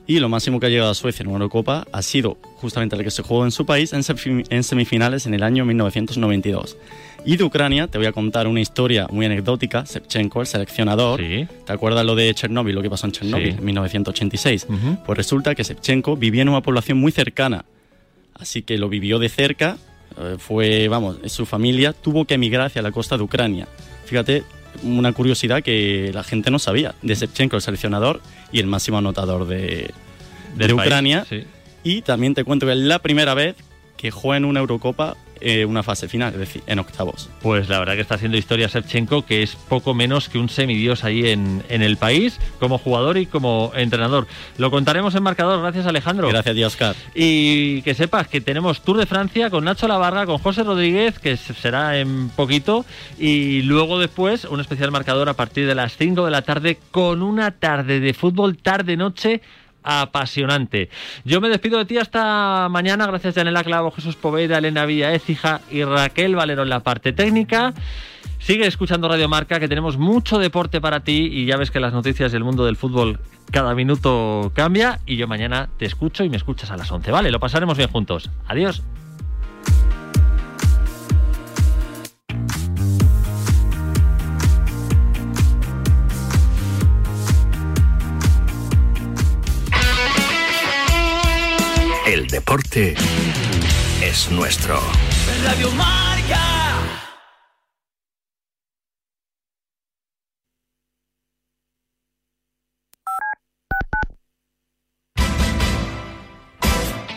[0.08, 3.02] Y lo máximo que ha llegado a Suecia en una Eurocopa ha sido justamente el
[3.02, 6.76] que se jugó en su país en, semi- en semifinales en el año 1992.
[7.24, 9.82] Y de Ucrania te voy a contar una historia muy anecdótica.
[9.84, 11.20] Shevchenko, el seleccionador.
[11.20, 13.58] ¿Te acuerdas lo de Chernóbil, lo que pasó en Chernóbil Sí.
[13.58, 14.66] en 1986?
[15.04, 17.64] Pues resulta que Shevchenko vivía en una población muy cercana
[18.38, 19.76] Así que lo vivió de cerca.
[20.18, 23.66] eh, Fue, vamos, su familia tuvo que emigrar hacia la costa de Ucrania.
[24.04, 24.44] Fíjate,
[24.82, 26.94] una curiosidad que la gente no sabía.
[27.02, 28.20] De Shevchenko, el seleccionador
[28.52, 29.90] y el máximo anotador de,
[30.56, 31.26] Del de país, Ucrania.
[31.28, 31.44] sí.
[31.82, 33.54] Y también te cuento que es la primera vez
[33.96, 37.28] que juega en una Eurocopa eh, una fase final, es decir, en octavos.
[37.42, 41.04] Pues la verdad que está haciendo historia Shevchenko, que es poco menos que un semidios
[41.04, 44.26] ahí en, en el país, como jugador y como entrenador.
[44.58, 46.28] Lo contaremos en marcador, gracias Alejandro.
[46.28, 46.96] Gracias, a ti, Oscar.
[47.14, 51.36] Y que sepas que tenemos Tour de Francia con Nacho Lavarra, con José Rodríguez, que
[51.36, 52.84] será en poquito,
[53.18, 57.22] y luego después un especial marcador a partir de las 5 de la tarde con
[57.22, 59.42] una tarde de fútbol tarde-noche
[59.86, 60.90] apasionante.
[61.24, 65.14] Yo me despido de ti hasta mañana, gracias a Yanela Clavo, Jesús Poveda, Elena Villa
[65.14, 67.72] Écija y Raquel Valero en la parte técnica.
[68.38, 71.92] Sigue escuchando Radio Marca, que tenemos mucho deporte para ti y ya ves que las
[71.92, 73.20] noticias del mundo del fútbol
[73.50, 77.30] cada minuto cambia y yo mañana te escucho y me escuchas a las 11, ¿vale?
[77.30, 78.30] Lo pasaremos bien juntos.
[78.46, 78.82] Adiós.
[92.16, 92.94] El deporte
[94.02, 94.80] es nuestro.
[95.44, 96.40] Radio Marca.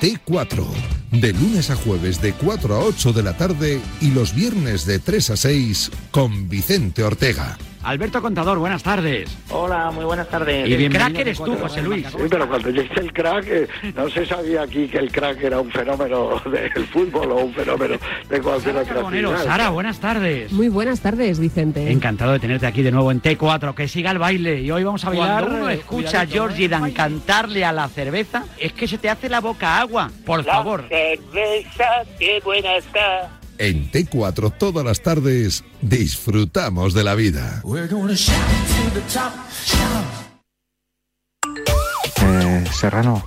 [0.01, 0.67] T4,
[1.11, 4.99] de lunes a jueves de 4 a 8 de la tarde y los viernes de
[4.99, 7.57] 3 a 6 con Vicente Ortega.
[7.83, 9.35] Alberto Contador, buenas tardes.
[9.49, 10.67] Hola, muy buenas tardes.
[10.67, 12.07] Y El crack eres tú, T4 José Luis.
[12.07, 15.41] Sí, pero cuando yo hice el crack, eh, no se sabía aquí que el crack
[15.41, 17.95] era un fenómeno del fútbol o un fenómeno
[18.29, 19.43] de cualquier otra actividad.
[19.43, 20.51] Sara, buenas tardes.
[20.51, 21.89] Muy buenas tardes, Vicente.
[21.89, 24.61] Encantado de tenerte aquí de nuevo en T4, que siga el baile.
[24.61, 25.45] Y hoy vamos a bailar.
[25.45, 26.69] Cuando uno escucha a Georgie ¿eh?
[26.69, 30.11] Dan cantarle a la cerveza, es que se te hace la boca agua.
[30.25, 30.85] Por favor.
[30.89, 33.38] cerveza, qué buena está.
[33.59, 37.61] En T4 todas las tardes disfrutamos de la vida.
[37.65, 38.39] Shout.
[42.71, 43.21] Serrano,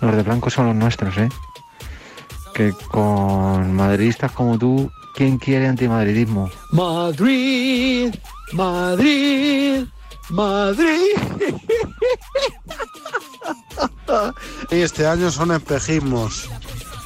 [0.00, 1.28] los de blanco son los nuestros, ¿eh?
[2.54, 6.50] Que con madridistas como tú, ¿quién quiere antimadridismo?
[6.72, 8.14] Madrid,
[8.52, 9.84] Madrid,
[10.30, 11.12] Madrid.
[14.70, 16.48] Y este año son espejismos.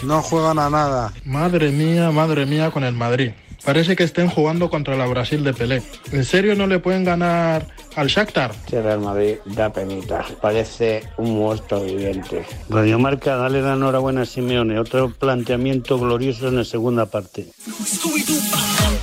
[0.02, 1.12] No juegan a nada.
[1.24, 3.32] Madre mía, madre mía con el Madrid.
[3.64, 5.82] Parece que estén jugando contra la Brasil de Pelé.
[6.12, 8.52] ¿En serio no le pueden ganar al Shakhtar?
[8.68, 10.24] Sí, Real Madrid da penita.
[10.40, 12.44] Parece un monstruo viviente.
[12.70, 14.78] Radio Marca, dale la enhorabuena a Simeone.
[14.78, 17.48] Otro planteamiento glorioso en la segunda parte.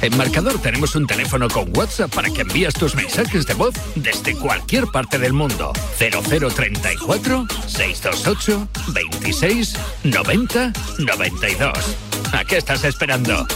[0.01, 4.35] En Marcador tenemos un teléfono con WhatsApp para que envíes tus mensajes de voz desde
[4.35, 5.73] cualquier parte del mundo.
[5.97, 11.97] 0034 628 26 90 92.
[12.31, 13.47] ¿A qué estás esperando?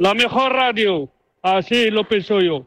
[0.00, 1.08] La mejor radio.
[1.42, 2.66] Así lo pienso yo.